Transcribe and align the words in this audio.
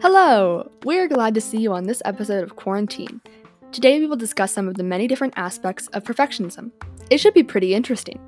Hello! 0.00 0.68
We're 0.84 1.06
glad 1.06 1.34
to 1.34 1.40
see 1.40 1.58
you 1.58 1.72
on 1.72 1.84
this 1.84 2.02
episode 2.04 2.42
of 2.42 2.56
Quaranteen. 2.56 3.20
Today 3.70 4.00
we 4.00 4.06
will 4.08 4.16
discuss 4.16 4.52
some 4.52 4.66
of 4.66 4.74
the 4.74 4.82
many 4.82 5.06
different 5.06 5.34
aspects 5.36 5.86
of 5.88 6.02
perfectionism. 6.02 6.72
It 7.10 7.18
should 7.18 7.34
be 7.34 7.44
pretty 7.44 7.74
interesting. 7.74 8.18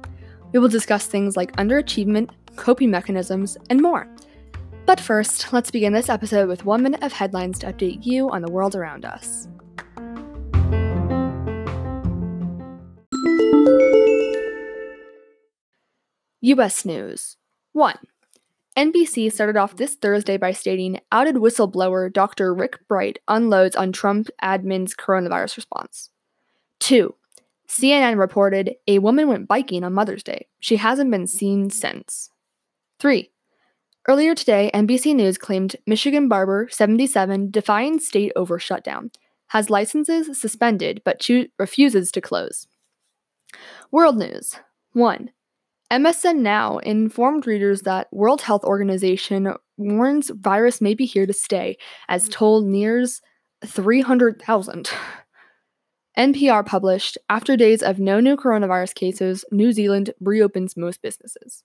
We 0.53 0.61
will 0.61 0.69
discuss 0.69 1.09
things 1.09 1.37
like 1.37 1.57
underachievement, 1.57 2.31
coping 2.55 2.93
mechanisms, 2.93 3.59
and 3.69 3.83
more. 3.83 4.07
But 4.87 5.01
first, 5.01 5.53
let's 5.53 5.73
begin 5.73 5.93
this 5.93 6.09
episode 6.09 6.49
with 6.49 6.65
one 6.65 6.85
minute 6.85 7.03
of 7.03 7.13
headlines 7.13 7.59
to 7.61 7.73
update 7.73 8.07
you 8.07 8.31
on 8.31 8.43
the 8.43 8.51
world 8.53 8.77
around 8.77 9.05
us. 9.05 9.49
US 16.43 16.87
News 16.87 17.37
1. 17.73 17.99
NBC 18.75 19.31
started 19.31 19.59
off 19.59 19.77
this 19.77 19.95
Thursday 19.95 20.39
by 20.39 20.53
stating 20.53 20.99
outed 21.13 21.35
whistleblower 21.35 22.11
Dr. 22.11 22.55
Rick 22.55 22.89
Bright 22.89 23.19
unloads 23.29 23.77
on 23.77 23.93
Trump 23.93 24.29
admin's 24.43 24.95
coronavirus 24.95 25.57
response. 25.57 26.09
2. 26.79 27.15
CNN 27.69 28.19
reported 28.19 28.75
a 28.89 29.01
woman 29.01 29.29
went 29.29 29.49
biking 29.49 29.85
on 29.85 29.93
Mother's 29.93 30.23
Day. 30.23 30.47
She 30.61 30.77
hasn't 30.77 31.11
been 31.11 31.27
seen 31.27 31.69
since. 31.69 32.31
3. 33.01 33.31
Earlier 34.09 34.35
today, 34.35 34.71
NBC 34.73 35.15
News 35.15 35.37
claimed 35.37 35.77
Michigan 35.87 36.27
barber 36.27 36.69
77 36.71 37.51
defying 37.51 38.01
state 38.01 38.33
over 38.35 38.59
shutdown, 38.59 39.11
has 39.49 39.69
licenses 39.69 40.41
suspended 40.41 41.03
but 41.05 41.21
cho- 41.21 41.47
refuses 41.59 42.11
to 42.13 42.23
close. 42.23 42.67
World 43.91 44.17
News 44.17 44.55
1. 44.95 45.31
MSN 45.91 46.37
Now 46.37 46.79
informed 46.79 47.47
readers 47.47 47.83
that 47.83 48.07
World 48.13 48.43
Health 48.43 48.63
Organization 48.63 49.53
warns 49.77 50.31
virus 50.31 50.81
may 50.81 50.95
be 50.95 51.05
here 51.05 51.27
to 51.27 51.33
stay, 51.33 51.77
as 52.09 52.29
mm. 52.29 52.33
toll 52.33 52.63
nears 52.63 53.21
300,000. 53.65 54.91
NPR 56.17 56.65
published 56.65 57.19
After 57.29 57.57
days 57.57 57.83
of 57.83 57.99
no 57.99 58.21
new 58.21 58.37
coronavirus 58.37 58.95
cases, 58.95 59.45
New 59.51 59.73
Zealand 59.73 60.13
reopens 60.21 60.77
most 60.77 61.03
businesses. 61.03 61.65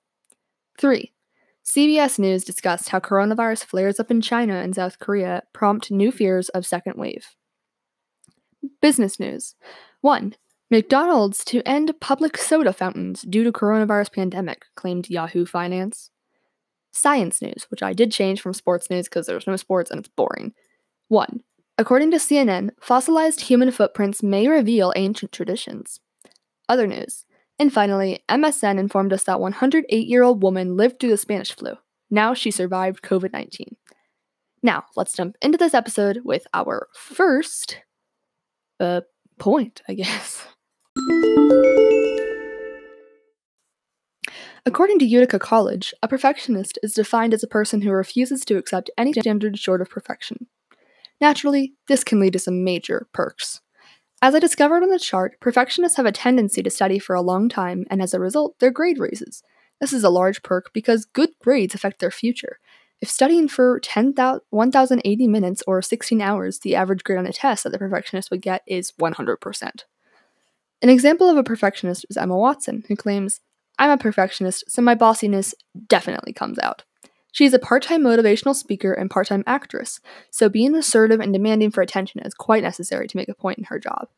3. 0.80 1.11
CBS 1.67 2.19
News 2.19 2.44
discussed 2.44 2.89
how 2.89 3.00
coronavirus 3.00 3.66
flares 3.66 4.00
up 4.00 4.11
in 4.11 4.22
China 4.22 4.55
and 4.55 4.75
South 4.75 5.00
Korea 5.00 5.44
prompt 5.53 5.91
new 5.91 6.11
fears 6.11 6.50
of 6.50 6.66
second 6.66 6.95
wave. 6.97 7.35
Business 8.81 9.19
news 9.19 9.55
1. 10.02 10.35
McDonald's 10.71 11.45
to 11.45 11.61
end 11.67 11.94
public 12.02 12.38
soda 12.38 12.73
fountains 12.73 13.21
due 13.21 13.44
to 13.44 13.52
coronavirus 13.52 14.13
pandemic, 14.13 14.66
claimed 14.75 15.09
Yahoo 15.09 15.45
Finance. 15.45 16.09
Science 16.91 17.41
news, 17.41 17.67
which 17.69 17.83
I 17.83 17.94
did 17.94 18.11
change 18.11 18.41
from 18.41 18.53
sports 18.53 18.89
news 18.89 19.07
because 19.07 19.27
there's 19.27 19.47
no 19.47 19.57
sports 19.57 19.91
and 19.91 19.99
it's 19.99 20.09
boring. 20.09 20.53
1. 21.09 21.41
According 21.77 22.11
to 22.11 22.17
CNN, 22.17 22.72
fossilized 22.80 23.41
human 23.41 23.69
footprints 23.69 24.23
may 24.23 24.47
reveal 24.47 24.94
ancient 24.95 25.31
traditions. 25.31 25.99
Other 26.67 26.88
news. 26.88 27.25
And 27.59 27.72
finally, 27.72 28.23
MSN 28.29 28.79
informed 28.79 29.13
us 29.13 29.25
that 29.25 29.39
108 29.39 30.07
year 30.07 30.23
old 30.23 30.41
woman 30.41 30.75
lived 30.75 31.00
through 31.00 31.11
the 31.11 31.17
Spanish 31.17 31.55
flu. 31.55 31.73
Now 32.09 32.33
she 32.33 32.50
survived 32.50 33.03
COVID 33.03 33.33
19. 33.33 33.75
Now, 34.63 34.85
let's 34.95 35.13
jump 35.13 35.35
into 35.41 35.57
this 35.57 35.73
episode 35.73 36.22
with 36.23 36.47
our 36.53 36.88
first 36.94 37.81
uh, 38.79 39.02
point, 39.38 39.81
I 39.88 39.94
guess. 39.94 40.47
According 44.67 44.98
to 45.00 45.06
Utica 45.06 45.38
College, 45.38 45.94
a 46.02 46.08
perfectionist 46.08 46.80
is 46.81 46.94
defined 46.94 47.34
as 47.34 47.44
a 47.44 47.47
person 47.47 47.81
who 47.81 47.92
refuses 47.92 48.44
to 48.45 48.58
accept 48.58 48.89
any 48.97 49.14
standard 49.14 49.59
short 49.59 49.80
of 49.80 49.89
perfection. 49.89 50.47
Naturally, 51.22 51.73
this 51.88 52.03
can 52.03 52.20
lead 52.20 52.34
to 52.34 52.39
some 52.39 52.64
major 52.64 53.07
perks. 53.13 53.62
As 54.22 54.34
I 54.34 54.40
discovered 54.40 54.81
on 54.81 54.90
the 54.90 54.97
chart, 54.97 55.40
perfectionists 55.40 55.97
have 55.97 56.07
a 56.07 56.12
tendency 56.12 56.63
to 56.63 56.69
study 56.72 56.97
for 56.97 57.16
a 57.16 57.22
long 57.22 57.47
time, 57.47 57.85
and 57.91 58.02
as 58.02 58.13
a 58.13 58.19
result, 58.19 58.58
their 58.59 58.72
grade 58.72 58.97
raises. 58.97 59.44
This 59.79 59.94
is 59.94 60.03
a 60.03 60.09
large 60.09 60.41
perk 60.41 60.72
because 60.74 61.06
good 61.06 61.29
grades 61.40 61.75
affect 61.75 62.00
their 62.00 62.12
future. 62.12 62.59
If 63.02 63.09
studying 63.09 63.47
for 63.47 63.79
1,080 63.79 65.28
minutes 65.28 65.63
or 65.68 65.81
16 65.81 66.22
hours, 66.22 66.59
the 66.59 66.75
average 66.75 67.03
grade 67.03 67.19
on 67.19 67.28
a 67.28 67.34
test 67.34 67.66
that 67.66 67.69
the 67.72 67.78
perfectionist 67.78 68.31
would 68.31 68.41
get 68.41 68.63
is 68.66 68.94
100%. 69.00 69.84
An 70.85 70.91
example 70.91 71.28
of 71.28 71.35
a 71.35 71.44
perfectionist 71.44 72.06
is 72.12 72.16
Emma 72.16 72.38
Watson, 72.38 72.84
who 72.88 72.96
claims, 72.96 73.41
I'm 73.79 73.90
a 73.90 73.97
perfectionist, 73.97 74.69
so 74.69 74.84
my 74.84 74.94
bossiness 74.94 75.56
definitely 75.88 76.31
comes 76.31 76.59
out. 76.59 76.84
She 77.31 77.44
is 77.44 77.56
a 77.56 77.59
part 77.59 77.81
time 77.81 78.03
motivational 78.03 78.53
speaker 78.53 78.94
and 78.94 79.09
part 79.09 79.25
time 79.25 79.44
actress, 79.47 80.00
so 80.29 80.47
being 80.47 80.75
assertive 80.75 81.19
and 81.19 81.34
demanding 81.34 81.72
for 81.72 81.81
attention 81.81 82.22
is 82.22 82.35
quite 82.35 82.62
necessary 82.62 83.07
to 83.07 83.18
make 83.18 83.29
a 83.29 83.34
point 83.34 83.57
in 83.57 83.63
her 83.63 83.79
job. 83.79 84.09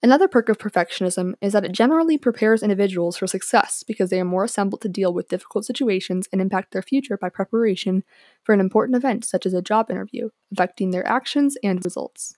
Another 0.00 0.28
perk 0.28 0.48
of 0.48 0.58
perfectionism 0.58 1.34
is 1.40 1.52
that 1.52 1.64
it 1.64 1.72
generally 1.72 2.16
prepares 2.16 2.62
individuals 2.62 3.16
for 3.16 3.26
success 3.26 3.82
because 3.82 4.08
they 4.10 4.20
are 4.20 4.24
more 4.24 4.44
assembled 4.44 4.82
to 4.82 4.88
deal 4.88 5.12
with 5.12 5.26
difficult 5.26 5.64
situations 5.64 6.28
and 6.32 6.40
impact 6.40 6.70
their 6.70 6.80
future 6.80 7.18
by 7.18 7.28
preparation 7.28 8.04
for 8.44 8.52
an 8.52 8.60
important 8.60 8.94
event 8.94 9.24
such 9.24 9.46
as 9.46 9.52
a 9.52 9.60
job 9.60 9.90
interview, 9.90 10.28
affecting 10.52 10.92
their 10.92 11.04
actions 11.08 11.56
and 11.64 11.84
results. 11.84 12.37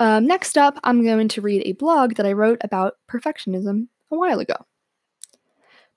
Um, 0.00 0.26
next 0.26 0.56
up, 0.56 0.80
I'm 0.82 1.04
going 1.04 1.28
to 1.28 1.42
read 1.42 1.62
a 1.66 1.72
blog 1.72 2.14
that 2.14 2.24
I 2.24 2.32
wrote 2.32 2.58
about 2.62 2.94
perfectionism 3.08 3.88
a 4.10 4.16
while 4.16 4.40
ago. 4.40 4.54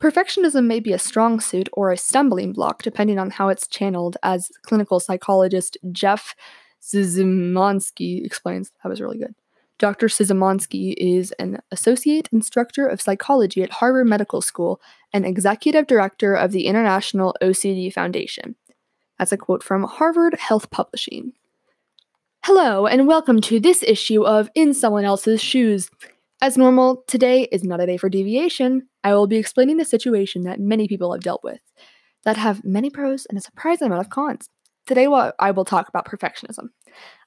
Perfectionism 0.02 0.66
may 0.66 0.82
be 0.82 0.92
a 0.92 1.00
strong 1.00 1.40
suit 1.40 1.70
or 1.72 1.90
a 1.90 1.98
stumbling 1.98 2.52
block 2.52 2.84
depending 2.84 3.18
on 3.18 3.30
how 3.32 3.48
it's 3.48 3.66
channeled, 3.66 4.18
as 4.22 4.52
clinical 4.64 5.00
psychologist 5.00 5.78
Jeff 5.94 6.36
Zizimansky 6.82 8.26
explains. 8.26 8.74
That 8.84 8.90
was 8.90 9.00
really 9.00 9.20
good. 9.20 9.36
Dr. 9.80 10.08
Sizimansky 10.08 10.94
is 10.98 11.32
an 11.40 11.62
associate 11.72 12.28
instructor 12.34 12.86
of 12.86 13.02
psychology 13.02 13.64
at 13.64 13.72
Harvard 13.72 14.08
Medical 14.08 14.42
School 14.42 14.82
and 15.14 15.26
executive 15.26 15.88
director 15.88 16.36
of 16.36 16.52
the 16.52 16.68
International 16.68 17.34
OCD 17.42 17.92
Foundation. 17.92 18.56
That's 19.18 19.32
a 19.32 19.38
quote 19.38 19.64
from 19.64 19.84
Harvard 19.84 20.36
Health 20.36 20.70
Publishing. 20.72 21.32
Hello, 22.46 22.88
and 22.88 23.08
welcome 23.08 23.40
to 23.40 23.58
this 23.58 23.84
issue 23.84 24.26
of 24.26 24.50
In 24.54 24.74
Someone 24.74 25.06
Else's 25.06 25.42
Shoes. 25.42 25.90
As 26.42 26.58
normal, 26.58 27.06
today 27.08 27.48
is 27.54 27.64
not 27.64 27.80
a 27.80 27.86
day 27.86 27.96
for 27.96 28.10
deviation. 28.10 28.90
I 29.02 29.14
will 29.14 29.28
be 29.28 29.38
explaining 29.38 29.80
a 29.80 29.86
situation 29.86 30.44
that 30.44 30.60
many 30.60 30.90
people 30.90 31.14
have 31.14 31.22
dealt 31.22 31.42
with 31.42 31.62
that 32.26 32.36
have 32.36 32.66
many 32.66 32.90
pros 32.90 33.26
and 33.28 33.38
a 33.38 33.42
surprising 33.42 33.88
amount 33.88 34.02
of 34.02 34.10
cons. 34.10 34.50
Today, 34.86 35.08
I 35.40 35.52
will 35.52 35.64
talk 35.64 35.88
about 35.88 36.06
perfectionism. 36.06 36.68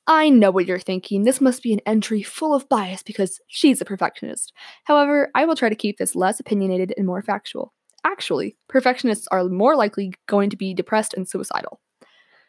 I 0.07 0.29
know 0.29 0.51
what 0.51 0.67
you're 0.67 0.79
thinking. 0.79 1.25
This 1.25 1.41
must 1.41 1.63
be 1.63 1.73
an 1.73 1.81
entry 1.87 2.23
full 2.23 2.53
of 2.53 2.69
bias 2.69 3.03
because 3.03 3.41
she's 3.47 3.81
a 3.81 3.87
perfectionist. 3.87 4.53
However, 4.85 5.31
I 5.35 5.47
will 5.47 5.57
try 5.57 5.71
to 5.71 5.75
keep 5.75 5.97
this 5.97 6.15
less 6.15 6.41
opinionated 6.41 6.93
and 6.99 7.07
more 7.07 7.23
factual. 7.23 7.73
Actually, 8.05 8.59
perfectionists 8.69 9.27
are 9.31 9.45
more 9.45 9.77
likely 9.77 10.13
going 10.27 10.51
to 10.51 10.59
be 10.59 10.75
depressed 10.75 11.15
and 11.15 11.27
suicidal. 11.27 11.81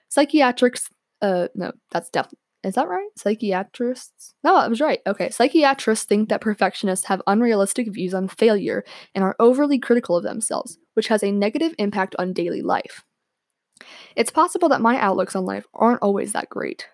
Psychiatrics, 0.10 0.90
uh, 1.22 1.48
no, 1.56 1.72
that's 1.92 2.10
definitely 2.10 2.40
is 2.64 2.76
that 2.76 2.88
right? 2.88 3.10
Psychiatrists? 3.16 4.34
No, 4.44 4.56
I 4.56 4.68
was 4.68 4.82
right. 4.82 5.00
Okay. 5.06 5.30
Psychiatrists 5.30 6.06
think 6.06 6.30
that 6.30 6.42
perfectionists 6.42 7.06
have 7.06 7.22
unrealistic 7.28 7.94
views 7.94 8.14
on 8.14 8.28
failure 8.28 8.84
and 9.14 9.24
are 9.24 9.36
overly 9.40 9.80
critical 9.80 10.18
of 10.18 10.24
themselves, 10.24 10.78
which 10.94 11.08
has 11.08 11.24
a 11.24 11.32
negative 11.32 11.74
impact 11.78 12.16
on 12.18 12.34
daily 12.34 12.62
life. 12.62 13.04
It's 14.16 14.32
possible 14.32 14.70
that 14.70 14.82
my 14.82 15.00
outlooks 15.00 15.36
on 15.36 15.46
life 15.46 15.68
aren't 15.74 16.02
always 16.02 16.34
that 16.34 16.50
great. 16.50 16.88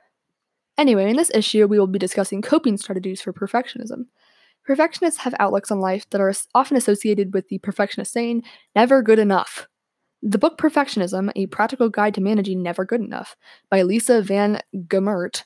Anyway, 0.78 1.10
in 1.10 1.16
this 1.16 1.32
issue, 1.34 1.66
we 1.66 1.80
will 1.80 1.88
be 1.88 2.00
discussing 2.00 2.42
coping 2.42 2.78
strategies 2.78 3.22
for 3.22 3.32
perfectionism. 3.32 4.06
Perfectionists 4.66 5.22
have 5.22 5.36
outlooks 5.40 5.72
on 5.72 5.80
life 5.80 6.10
that 6.10 6.22
are 6.22 6.34
often 6.54 6.78
associated 6.78 7.34
with 7.34 7.48
the 7.48 7.60
perfectionist 7.60 8.12
saying, 8.12 8.44
never 8.76 9.02
good 9.02 9.20
enough. 9.20 9.68
The 10.22 10.38
book 10.38 10.58
Perfectionism 10.58 11.32
A 11.36 11.48
Practical 11.48 11.90
Guide 11.90 12.14
to 12.16 12.22
Managing 12.22 12.64
Never 12.64 12.86
Good 12.86 13.02
Enough 13.02 13.36
by 13.70 13.82
Lisa 13.82 14.22
Van 14.22 14.62
Gemert 14.88 15.44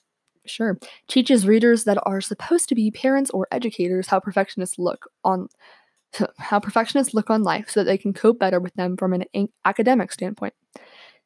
sure, 0.50 0.78
teaches 1.08 1.48
readers 1.48 1.84
that 1.86 1.98
are 2.06 2.22
supposed 2.22 2.70
to 2.70 2.76
be 2.76 2.92
parents 2.92 3.30
or 3.32 3.48
educators 3.52 4.08
how 4.08 4.20
perfectionists 4.20 4.80
look 4.80 5.10
on 5.24 5.48
how 6.38 6.60
perfectionists 6.60 7.14
look 7.14 7.30
on 7.30 7.44
life 7.44 7.70
so 7.70 7.82
that 7.82 7.86
they 7.86 7.98
can 7.98 8.14
cope 8.14 8.40
better 8.40 8.60
with 8.60 8.74
them 8.76 8.98
from 8.98 9.14
an 9.14 9.26
academic 9.66 10.12
standpoint. 10.12 10.54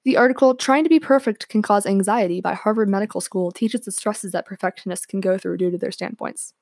The 0.03 0.18
article 0.18 0.56
Trying 0.56 0.83
to 0.83 0.89
Be 0.89 1.00
Perfect 1.00 1.47
Can 1.47 1.62
Cause 1.62 1.85
Anxiety 1.85 2.41
by 2.41 2.56
Harvard 2.56 2.89
Medical 2.89 3.21
School 3.21 3.51
teaches 3.51 3.81
the 3.81 3.91
stresses 3.91 4.31
that 4.31 4.47
perfectionists 4.47 5.06
can 5.06 5.21
go 5.21 5.38
through 5.38 5.57
due 5.57 5.69
to 5.69 5.77
their 5.77 5.91
standpoints. 5.91 6.53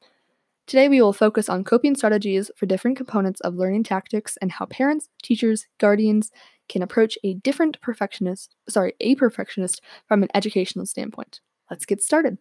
Today, 0.67 0.89
we 0.89 1.01
will 1.01 1.13
focus 1.13 1.47
on 1.49 1.63
coping 1.63 1.95
strategies 1.95 2.51
for 2.55 2.65
different 2.65 2.97
components 2.97 3.39
of 3.41 3.55
learning 3.55 3.85
tactics 3.85 4.37
and 4.41 4.51
how 4.51 4.65
parents, 4.65 5.09
teachers, 5.23 5.67
guardians 5.79 6.31
can 6.67 6.83
approach 6.83 7.17
a 7.23 7.33
different 7.35 7.81
perfectionist, 7.81 8.55
sorry, 8.67 8.93
a 8.99 9.15
perfectionist 9.15 9.81
from 10.07 10.21
an 10.21 10.29
educational 10.35 10.85
standpoint. 10.85 11.39
Let's 11.71 11.85
get 11.85 12.03
started. 12.03 12.37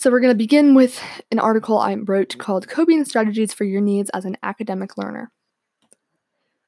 So, 0.00 0.12
we're 0.12 0.20
going 0.20 0.32
to 0.32 0.38
begin 0.38 0.76
with 0.76 1.02
an 1.32 1.40
article 1.40 1.76
I 1.76 1.92
wrote 1.96 2.38
called 2.38 2.68
Coping 2.68 3.04
Strategies 3.04 3.52
for 3.52 3.64
Your 3.64 3.80
Needs 3.80 4.10
as 4.10 4.24
an 4.24 4.36
Academic 4.44 4.96
Learner. 4.96 5.32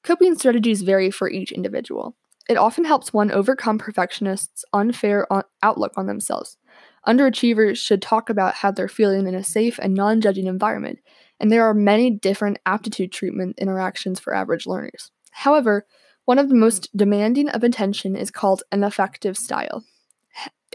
Coping 0.03 0.37
strategies 0.37 0.83
vary 0.83 1.13
for 1.13 1.31
each 1.31 1.53
individual. 1.53 2.17
It 2.49 2.57
often 2.57 2.85
helps 2.85 3.13
one 3.13 3.31
overcome 3.31 3.79
perfectionists' 3.79 4.65
unfair 4.73 5.33
on- 5.33 5.45
outlook 5.63 5.93
on 5.97 6.07
themselves. 6.07 6.59
Underachievers 7.07 7.77
should 7.77 8.03
talk 8.03 8.31
about 8.31 8.55
how 8.55 8.73
they're 8.73 8.89
feeling 8.89 9.29
in 9.29 9.37
a 9.37 9.45
safe 9.45 9.79
and 9.81 9.95
non 9.95 10.21
judging 10.21 10.49
environment, 10.49 10.99
and 11.39 11.53
there 11.53 11.65
are 11.65 11.73
many 11.73 12.11
different 12.11 12.59
aptitude 12.67 13.13
treatment 13.13 13.55
interactions 13.61 14.19
for 14.19 14.35
average 14.35 14.67
learners. 14.67 15.13
However, 15.31 15.87
one 16.25 16.41
of 16.41 16.49
the 16.49 16.57
most 16.57 16.89
demanding 16.97 17.49
of 17.49 17.63
attention 17.63 18.17
is 18.17 18.33
called 18.33 18.65
an 18.73 18.83
affective 18.83 19.39
style. 19.39 19.85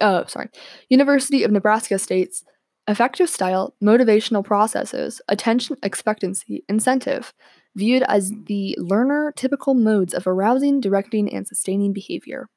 Oh, 0.01 0.25
sorry. 0.27 0.50
University 0.89 1.44
of 1.44 1.51
Nebraska 1.51 1.97
states 2.00 2.44
effective 2.88 3.30
style, 3.30 3.75
motivational 3.83 4.44
processes, 4.44 5.21
attention 5.27 5.75
expectancy, 5.83 6.63
incentive, 6.69 7.33
viewed 7.75 8.03
as 8.03 8.31
the 8.45 8.75
learner 8.80 9.33
typical 9.36 9.74
modes 9.74 10.13
of 10.13 10.27
arousing, 10.27 10.80
directing, 10.81 11.33
and 11.33 11.47
sustaining 11.47 11.94
behavior. 11.94 12.47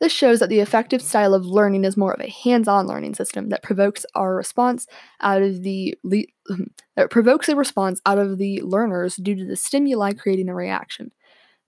This 0.00 0.12
shows 0.12 0.38
that 0.40 0.48
the 0.48 0.60
effective 0.60 1.02
style 1.02 1.34
of 1.34 1.44
learning 1.44 1.84
is 1.84 1.96
more 1.96 2.12
of 2.12 2.20
a 2.20 2.30
hands-on 2.30 2.86
learning 2.86 3.14
system 3.14 3.48
that 3.48 3.62
provokes 3.62 4.06
our 4.14 4.34
response 4.36 4.86
out 5.20 5.42
of 5.42 5.62
the 5.62 5.96
le- 6.04 6.24
that 6.96 7.10
provokes 7.10 7.48
a 7.48 7.56
response 7.56 8.00
out 8.06 8.18
of 8.18 8.38
the 8.38 8.60
learners 8.62 9.16
due 9.16 9.34
to 9.34 9.44
the 9.44 9.56
stimuli 9.56 10.12
creating 10.12 10.48
a 10.48 10.54
reaction. 10.54 11.10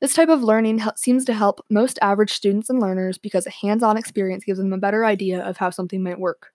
This 0.00 0.14
type 0.14 0.30
of 0.30 0.42
learning 0.42 0.82
seems 0.96 1.24
to 1.26 1.34
help 1.34 1.64
most 1.68 1.98
average 2.00 2.32
students 2.32 2.70
and 2.70 2.80
learners 2.80 3.18
because 3.18 3.46
a 3.46 3.50
hands-on 3.50 3.98
experience 3.98 4.44
gives 4.44 4.58
them 4.58 4.72
a 4.72 4.78
better 4.78 5.04
idea 5.04 5.42
of 5.42 5.58
how 5.58 5.70
something 5.70 6.02
might 6.02 6.18
work. 6.18 6.52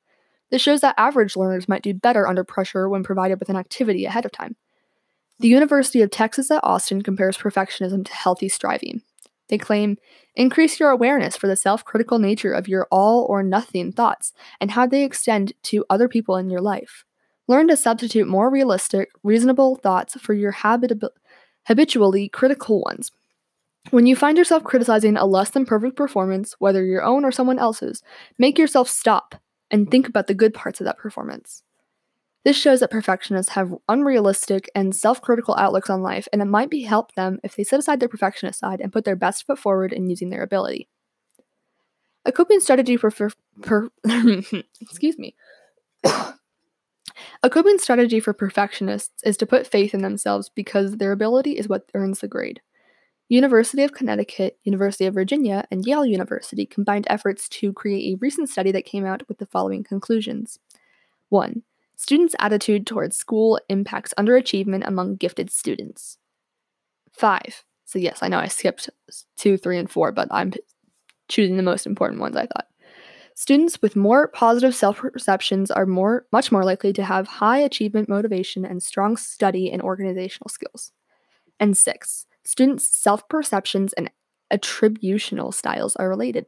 This 0.49 0.61
shows 0.61 0.81
that 0.81 0.95
average 0.97 1.35
learners 1.35 1.67
might 1.67 1.83
do 1.83 1.93
better 1.93 2.27
under 2.27 2.43
pressure 2.43 2.89
when 2.89 3.03
provided 3.03 3.39
with 3.39 3.49
an 3.49 3.55
activity 3.55 4.05
ahead 4.05 4.25
of 4.25 4.31
time. 4.31 4.55
The 5.39 5.47
University 5.47 6.01
of 6.01 6.09
Texas 6.09 6.49
at 6.49 6.63
Austin 6.63 7.01
compares 7.01 7.37
perfectionism 7.37 8.05
to 8.05 8.13
healthy 8.13 8.49
striving. 8.49 9.01
They 9.49 9.57
claim 9.57 9.97
increase 10.35 10.79
your 10.79 10.89
awareness 10.89 11.35
for 11.35 11.47
the 11.47 11.55
self 11.55 11.85
critical 11.85 12.19
nature 12.19 12.51
of 12.53 12.67
your 12.67 12.87
all 12.91 13.25
or 13.29 13.43
nothing 13.43 13.91
thoughts 13.91 14.33
and 14.59 14.71
how 14.71 14.87
they 14.87 15.03
extend 15.03 15.53
to 15.63 15.85
other 15.89 16.07
people 16.07 16.35
in 16.35 16.49
your 16.49 16.61
life. 16.61 17.05
Learn 17.47 17.67
to 17.67 17.77
substitute 17.77 18.27
more 18.27 18.49
realistic, 18.49 19.09
reasonable 19.23 19.75
thoughts 19.75 20.19
for 20.19 20.33
your 20.33 20.51
habit- 20.51 21.03
habitually 21.67 22.27
critical 22.29 22.81
ones. 22.81 23.11
When 23.91 24.05
you 24.05 24.15
find 24.15 24.37
yourself 24.37 24.63
criticizing 24.63 25.15
a 25.15 25.25
less 25.25 25.51
than 25.51 25.65
perfect 25.65 25.95
performance, 25.95 26.55
whether 26.59 26.83
your 26.83 27.03
own 27.03 27.23
or 27.23 27.31
someone 27.31 27.59
else's, 27.59 28.01
make 28.37 28.57
yourself 28.57 28.89
stop 28.89 29.35
and 29.69 29.89
think 29.89 30.07
about 30.07 30.27
the 30.27 30.33
good 30.33 30.53
parts 30.53 30.79
of 30.79 30.85
that 30.85 30.97
performance. 30.97 31.63
This 32.43 32.55
shows 32.55 32.79
that 32.79 32.91
perfectionists 32.91 33.53
have 33.53 33.73
unrealistic 33.89 34.69
and 34.75 34.95
self 34.95 35.21
critical 35.21 35.55
outlooks 35.57 35.89
on 35.89 36.03
life, 36.03 36.27
and 36.31 36.41
it 36.41 36.45
might 36.45 36.69
be 36.69 36.83
help 36.83 37.15
them 37.15 37.39
if 37.43 37.55
they 37.55 37.63
set 37.63 37.79
aside 37.79 37.99
their 37.99 38.09
perfectionist 38.09 38.59
side 38.59 38.81
and 38.81 38.93
put 38.93 39.03
their 39.03 39.15
best 39.15 39.45
foot 39.45 39.57
forward 39.57 39.91
in 39.91 40.09
using 40.09 40.29
their 40.29 40.43
ability. 40.43 40.87
A 42.23 42.31
coping 42.31 42.59
strategy 42.59 42.97
for, 42.97 43.09
for, 43.11 43.31
for 43.63 43.89
excuse 44.81 45.17
me. 45.17 45.35
A 46.03 47.49
coping 47.49 47.77
strategy 47.79 48.19
for 48.19 48.33
perfectionists 48.33 49.23
is 49.23 49.37
to 49.37 49.45
put 49.45 49.67
faith 49.67 49.93
in 49.93 50.01
themselves 50.01 50.49
because 50.49 50.97
their 50.97 51.11
ability 51.11 51.51
is 51.51 51.67
what 51.67 51.89
earns 51.93 52.19
the 52.19 52.27
grade. 52.27 52.61
University 53.27 53.83
of 53.83 53.93
Connecticut, 53.93 54.57
University 54.63 55.05
of 55.05 55.15
Virginia, 55.15 55.65
and 55.71 55.85
Yale 55.85 56.05
University 56.05 56.65
combined 56.65 57.07
efforts 57.09 57.49
to 57.49 57.73
create 57.73 58.13
a 58.13 58.17
recent 58.19 58.49
study 58.49 58.71
that 58.71 58.85
came 58.85 59.05
out 59.05 59.27
with 59.27 59.39
the 59.39 59.47
following 59.47 59.83
conclusions. 59.83 60.59
1. 61.29 61.63
Students' 61.95 62.35
attitude 62.39 62.85
towards 62.85 63.17
school 63.17 63.59
impacts 63.69 64.13
underachievement 64.17 64.85
among 64.85 65.15
gifted 65.15 65.49
students. 65.49 66.17
Five. 67.11 67.63
So, 67.85 67.97
yes, 67.97 68.19
I 68.21 68.27
know 68.27 68.39
I 68.39 68.47
skipped 68.47 68.89
two, 69.37 69.57
three, 69.57 69.79
and 69.79 69.89
four, 69.89 70.11
but 70.11 70.27
I'm 70.29 70.53
choosing 71.27 71.57
the 71.57 71.63
most 71.63 71.85
important 71.85 72.19
ones, 72.21 72.35
I 72.35 72.47
thought. 72.47 72.67
Students 73.33 73.81
with 73.81 73.95
more 73.95 74.27
positive 74.27 74.75
self 74.75 74.97
perceptions 74.97 75.71
are 75.71 75.85
more, 75.85 76.25
much 76.31 76.51
more 76.51 76.63
likely 76.63 76.93
to 76.93 77.03
have 77.03 77.27
high 77.27 77.59
achievement 77.59 78.07
motivation 78.07 78.65
and 78.65 78.81
strong 78.83 79.17
study 79.17 79.71
and 79.71 79.81
organizational 79.81 80.49
skills. 80.49 80.91
And 81.59 81.77
six, 81.77 82.25
students' 82.45 82.87
self 82.95 83.27
perceptions 83.27 83.93
and 83.93 84.11
attributional 84.53 85.53
styles 85.53 85.95
are 85.95 86.09
related. 86.09 86.45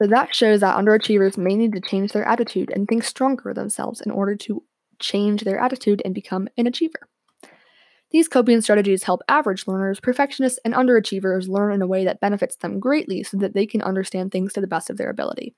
So 0.00 0.06
that 0.06 0.34
shows 0.34 0.60
that 0.60 0.76
underachievers 0.76 1.36
may 1.36 1.56
need 1.56 1.72
to 1.72 1.80
change 1.80 2.12
their 2.12 2.26
attitude 2.26 2.70
and 2.74 2.88
think 2.88 3.04
stronger 3.04 3.52
themselves 3.52 4.00
in 4.00 4.10
order 4.10 4.34
to 4.36 4.62
change 4.98 5.42
their 5.42 5.58
attitude 5.58 6.00
and 6.04 6.14
become 6.14 6.48
an 6.56 6.66
achiever. 6.66 7.08
These 8.10 8.28
coping 8.28 8.60
strategies 8.60 9.04
help 9.04 9.22
average 9.28 9.66
learners, 9.66 10.00
perfectionists, 10.00 10.58
and 10.64 10.74
underachievers 10.74 11.48
learn 11.48 11.72
in 11.72 11.82
a 11.82 11.86
way 11.86 12.04
that 12.04 12.20
benefits 12.20 12.56
them 12.56 12.80
greatly 12.80 13.22
so 13.22 13.36
that 13.36 13.54
they 13.54 13.66
can 13.66 13.82
understand 13.82 14.32
things 14.32 14.52
to 14.54 14.60
the 14.60 14.66
best 14.66 14.90
of 14.90 14.96
their 14.96 15.10
ability. 15.10 15.54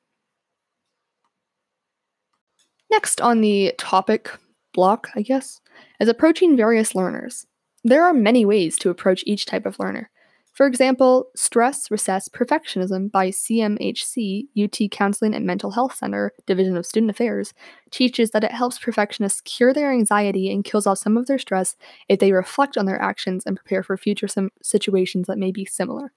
Next 2.90 3.20
on 3.22 3.40
the 3.40 3.74
topic 3.78 4.30
block, 4.74 5.08
I 5.14 5.22
guess, 5.22 5.60
is 5.98 6.08
approaching 6.08 6.56
various 6.56 6.94
learners. 6.94 7.46
There 7.84 8.04
are 8.04 8.14
many 8.14 8.44
ways 8.44 8.78
to 8.78 8.90
approach 8.90 9.24
each 9.26 9.44
type 9.44 9.66
of 9.66 9.78
learner. 9.78 10.10
For 10.52 10.66
example, 10.66 11.30
Stress 11.34 11.90
Recess 11.90 12.28
Perfectionism 12.28 13.10
by 13.10 13.30
CMHC, 13.30 14.48
UT 14.56 14.90
Counseling 14.90 15.34
and 15.34 15.46
Mental 15.46 15.70
Health 15.70 15.94
Center, 15.94 16.32
Division 16.46 16.76
of 16.76 16.84
Student 16.84 17.10
Affairs, 17.10 17.54
teaches 17.90 18.30
that 18.30 18.44
it 18.44 18.52
helps 18.52 18.78
perfectionists 18.78 19.40
cure 19.40 19.72
their 19.72 19.90
anxiety 19.90 20.52
and 20.52 20.62
kills 20.62 20.86
off 20.86 20.98
some 20.98 21.16
of 21.16 21.26
their 21.26 21.38
stress 21.38 21.74
if 22.08 22.20
they 22.20 22.32
reflect 22.32 22.76
on 22.76 22.84
their 22.84 23.00
actions 23.00 23.44
and 23.46 23.56
prepare 23.56 23.82
for 23.82 23.96
future 23.96 24.28
situations 24.62 25.26
that 25.26 25.38
may 25.38 25.50
be 25.50 25.64
similar. 25.64 26.12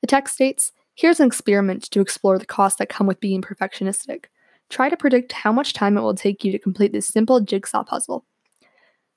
The 0.00 0.06
text 0.06 0.34
states 0.34 0.72
Here's 0.96 1.18
an 1.18 1.26
experiment 1.26 1.90
to 1.90 2.00
explore 2.00 2.38
the 2.38 2.46
costs 2.46 2.78
that 2.78 2.88
come 2.88 3.08
with 3.08 3.18
being 3.18 3.42
perfectionistic. 3.42 4.26
Try 4.70 4.88
to 4.88 4.96
predict 4.96 5.32
how 5.32 5.52
much 5.52 5.72
time 5.72 5.98
it 5.98 6.02
will 6.02 6.14
take 6.14 6.44
you 6.44 6.52
to 6.52 6.58
complete 6.58 6.92
this 6.92 7.08
simple 7.08 7.40
jigsaw 7.40 7.82
puzzle. 7.82 8.24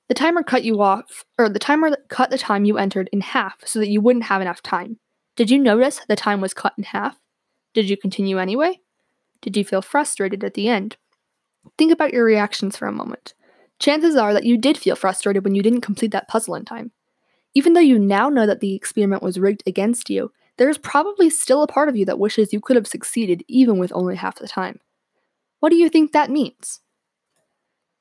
The 0.08 0.14
timer 0.14 0.42
cut 0.42 0.64
you 0.64 0.80
off, 0.80 1.24
or 1.38 1.48
the 1.48 1.58
timer 1.58 1.96
cut 2.08 2.30
the 2.30 2.38
time 2.38 2.64
you 2.64 2.78
entered 2.78 3.10
in 3.12 3.20
half 3.20 3.56
so 3.66 3.78
that 3.78 3.90
you 3.90 4.00
wouldn't 4.00 4.24
have 4.24 4.40
enough 4.40 4.62
time. 4.62 4.98
Did 5.36 5.50
you 5.50 5.58
notice 5.58 6.00
the 6.08 6.16
time 6.16 6.40
was 6.40 6.54
cut 6.54 6.72
in 6.78 6.84
half? 6.84 7.18
Did 7.74 7.90
you 7.90 7.96
continue 7.96 8.38
anyway? 8.38 8.80
Did 9.42 9.56
you 9.56 9.64
feel 9.64 9.82
frustrated 9.82 10.42
at 10.42 10.54
the 10.54 10.68
end? 10.68 10.96
Think 11.76 11.92
about 11.92 12.12
your 12.12 12.24
reactions 12.24 12.76
for 12.76 12.88
a 12.88 12.92
moment. 12.92 13.34
Chances 13.78 14.16
are 14.16 14.32
that 14.32 14.44
you 14.44 14.56
did 14.56 14.78
feel 14.78 14.96
frustrated 14.96 15.44
when 15.44 15.54
you 15.54 15.62
didn't 15.62 15.82
complete 15.82 16.10
that 16.12 16.26
puzzle 16.26 16.54
in 16.54 16.64
time. 16.64 16.90
Even 17.54 17.74
though 17.74 17.80
you 17.80 17.98
now 17.98 18.28
know 18.28 18.46
that 18.46 18.60
the 18.60 18.74
experiment 18.74 19.22
was 19.22 19.38
rigged 19.38 19.62
against 19.66 20.10
you, 20.10 20.32
there 20.56 20.68
is 20.68 20.78
probably 20.78 21.30
still 21.30 21.62
a 21.62 21.68
part 21.68 21.88
of 21.88 21.96
you 21.96 22.04
that 22.06 22.18
wishes 22.18 22.52
you 22.52 22.60
could 22.60 22.76
have 22.76 22.86
succeeded 22.86 23.44
even 23.46 23.78
with 23.78 23.92
only 23.94 24.16
half 24.16 24.38
the 24.38 24.48
time. 24.48 24.80
What 25.60 25.70
do 25.70 25.76
you 25.76 25.88
think 25.88 26.12
that 26.12 26.30
means? 26.30 26.80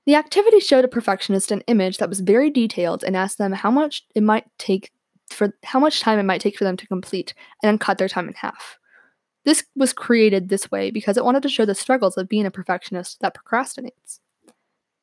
The 0.08 0.16
activity 0.16 0.62
showed 0.62 0.86
a 0.86 0.88
perfectionist 0.88 1.52
an 1.52 1.62
image 1.68 1.98
that 1.98 2.08
was 2.08 2.22
very 2.22 2.50
detailed 2.50 3.04
and 3.04 3.16
asked 3.16 3.38
them 3.38 3.52
how 3.52 3.70
much 3.70 4.06
it 4.16 4.24
might 4.24 4.46
take 4.58 4.94
for 5.30 5.54
how 5.66 5.82
much 5.82 6.00
time 6.00 6.18
it 6.18 6.24
might 6.24 6.40
take 6.40 6.58
for 6.58 6.64
them 6.64 6.78
to 6.78 6.88
complete 6.88 7.34
and 7.62 7.68
then 7.68 7.78
cut 7.78 7.98
their 7.98 8.08
time 8.08 8.30
in 8.30 8.34
half. 8.34 8.80
This 9.44 9.66
was 9.76 9.92
created 9.92 10.48
this 10.48 10.72
way 10.72 10.92
because 10.92 11.18
it 11.18 11.26
wanted 11.26 11.44
to 11.44 11.50
show 11.50 11.66
the 11.66 11.76
struggles 11.76 12.16
of 12.18 12.30
being 12.30 12.46
a 12.46 12.52
perfectionist 12.52 13.20
that 13.20 13.36
procrastinates. 13.36 14.20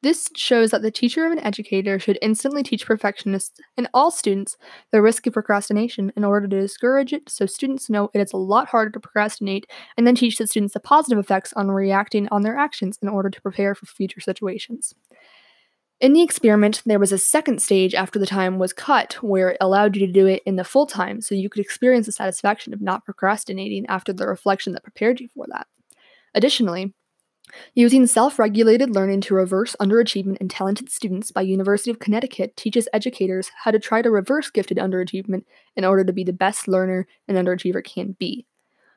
This 0.04 0.28
shows 0.37 0.70
that 0.70 0.82
the 0.82 0.90
teacher 0.90 1.25
of 1.25 1.32
an 1.32 1.38
educator 1.38 1.99
should 1.99 2.18
instantly 2.20 2.62
teach 2.62 2.84
perfectionists 2.84 3.58
and 3.78 3.88
all 3.94 4.11
students 4.11 4.58
the 4.92 5.00
risk 5.00 5.26
of 5.26 5.32
procrastination 5.32 6.12
in 6.14 6.25
order 6.25 6.46
to 6.46 6.61
discourage 6.61 7.14
it 7.14 7.30
so 7.30 7.46
students 7.46 7.88
know 7.88 8.11
it 8.12 8.20
is 8.20 8.34
a 8.34 8.37
lot 8.37 8.68
harder 8.68 8.90
to 8.90 9.00
procrastinate 9.00 9.66
and 9.96 10.06
then 10.06 10.14
teach 10.14 10.37
the 10.37 10.46
students 10.46 10.75
the 10.75 10.80
positive 10.80 11.18
effects 11.18 11.54
on 11.54 11.70
reacting 11.70 12.28
on 12.30 12.42
their 12.42 12.54
actions 12.54 12.99
in 13.00 13.08
order 13.08 13.30
to 13.30 13.40
prepare 13.40 13.75
for 13.75 13.87
future 13.87 14.20
situations. 14.20 14.94
In 16.02 16.12
the 16.12 16.20
experiment, 16.20 16.82
there 16.84 16.99
was 16.99 17.11
a 17.11 17.16
second 17.16 17.62
stage 17.62 17.94
after 17.94 18.18
the 18.18 18.26
time 18.26 18.58
was 18.58 18.75
cut 18.75 19.14
where 19.23 19.52
it 19.52 19.56
allowed 19.58 19.96
you 19.96 20.06
to 20.06 20.12
do 20.12 20.26
it 20.26 20.42
in 20.44 20.56
the 20.56 20.64
full 20.64 20.84
time 20.84 21.23
so 21.23 21.34
you 21.34 21.49
could 21.49 21.64
experience 21.64 22.04
the 22.04 22.12
satisfaction 22.12 22.75
of 22.75 22.82
not 22.82 23.06
procrastinating 23.06 23.87
after 23.87 24.12
the 24.12 24.26
reflection 24.26 24.75
that 24.75 24.82
prepared 24.82 25.18
you 25.18 25.28
for 25.34 25.46
that. 25.49 25.66
Additionally, 26.34 26.92
Using 27.75 28.07
self-regulated 28.07 28.95
learning 28.95 29.21
to 29.23 29.35
reverse 29.35 29.77
underachievement 29.81 30.39
in 30.39 30.49
talented 30.49 30.91
students 30.91 31.31
by 31.31 31.43
University 31.43 31.91
of 31.91 31.99
Connecticut 31.99 32.57
teaches 32.57 32.89
educators 32.93 33.51
how 33.65 33.71
to 33.71 33.79
try 33.79 34.03
to 34.03 34.11
reverse 34.11 34.51
gifted 34.51 34.79
underachievement 34.79 35.45
in 35.77 35.85
order 35.85 36.05
to 36.05 36.13
be 36.13 36.25
the 36.25 36.33
best 36.33 36.69
learner 36.69 37.07
an 37.29 37.37
underachiever 37.37 37.85
can 37.85 38.17
be. 38.19 38.47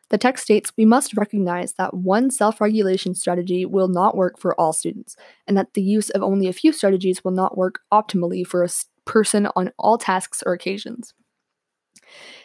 The 0.09 0.17
text 0.17 0.43
states 0.43 0.71
we 0.77 0.85
must 0.85 1.17
recognize 1.17 1.73
that 1.73 1.93
one 1.93 2.31
self 2.31 2.61
regulation 2.61 3.13
strategy 3.13 3.65
will 3.65 3.89
not 3.89 4.15
work 4.15 4.39
for 4.39 4.59
all 4.59 4.71
students, 4.71 5.17
and 5.45 5.57
that 5.57 5.73
the 5.73 5.81
use 5.81 6.09
of 6.09 6.23
only 6.23 6.47
a 6.47 6.53
few 6.53 6.71
strategies 6.71 7.23
will 7.23 7.31
not 7.31 7.57
work 7.57 7.79
optimally 7.91 8.45
for 8.47 8.63
a 8.63 8.69
person 9.05 9.47
on 9.55 9.71
all 9.77 9.97
tasks 9.97 10.41
or 10.45 10.53
occasions. 10.53 11.13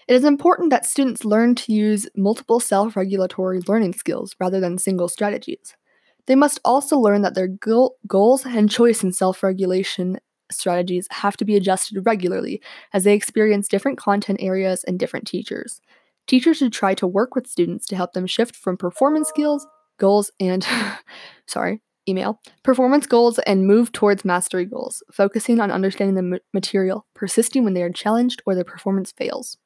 It 0.09 0.15
is 0.15 0.25
important 0.25 0.71
that 0.71 0.87
students 0.87 1.25
learn 1.25 1.55
to 1.57 1.73
use 1.73 2.09
multiple 2.17 2.59
self 2.59 2.97
regulatory 2.97 3.61
learning 3.69 3.93
skills 3.93 4.35
rather 4.41 4.59
than 4.59 4.79
single 4.79 5.09
strategies. 5.09 5.77
They 6.27 6.35
must 6.35 6.61
also 6.65 6.99
learn 6.99 7.23
that 7.23 7.35
their 7.35 7.49
goals 7.49 8.47
and 8.47 8.71
choice 8.71 9.03
in 9.03 9.13
self 9.13 9.43
regulation 9.43 10.19
strategies 10.51 11.09
have 11.11 11.37
to 11.39 11.45
be 11.45 11.57
adjusted 11.57 12.05
regularly 12.05 12.61
as 12.93 13.05
they 13.05 13.15
experience 13.15 13.69
different 13.69 13.99
content 13.99 14.39
areas 14.41 14.85
and 14.85 14.99
different 14.99 15.27
teachers. 15.27 15.81
Teachers 16.27 16.59
should 16.59 16.73
try 16.73 16.95
to 16.95 17.07
work 17.07 17.35
with 17.35 17.47
students 17.47 17.87
to 17.87 17.97
help 17.97 18.13
them 18.13 18.27
shift 18.27 18.55
from 18.55 18.77
performance 18.77 19.29
skills, 19.29 19.67
goals, 19.99 20.31
and 20.39 20.67
sorry, 21.47 21.81
email, 22.09 22.41
performance 22.63 23.07
goals 23.07 23.39
and 23.41 23.67
move 23.67 23.93
towards 23.93 24.25
mastery 24.25 24.65
goals, 24.65 25.03
focusing 25.13 25.61
on 25.61 25.71
understanding 25.71 26.15
the 26.15 26.41
material, 26.53 27.07
persisting 27.15 27.65
when 27.65 27.75
they 27.75 27.83
are 27.83 27.91
challenged 27.91 28.43
or 28.47 28.55
their 28.55 28.65
performance 28.65 29.13
fails. 29.13 29.57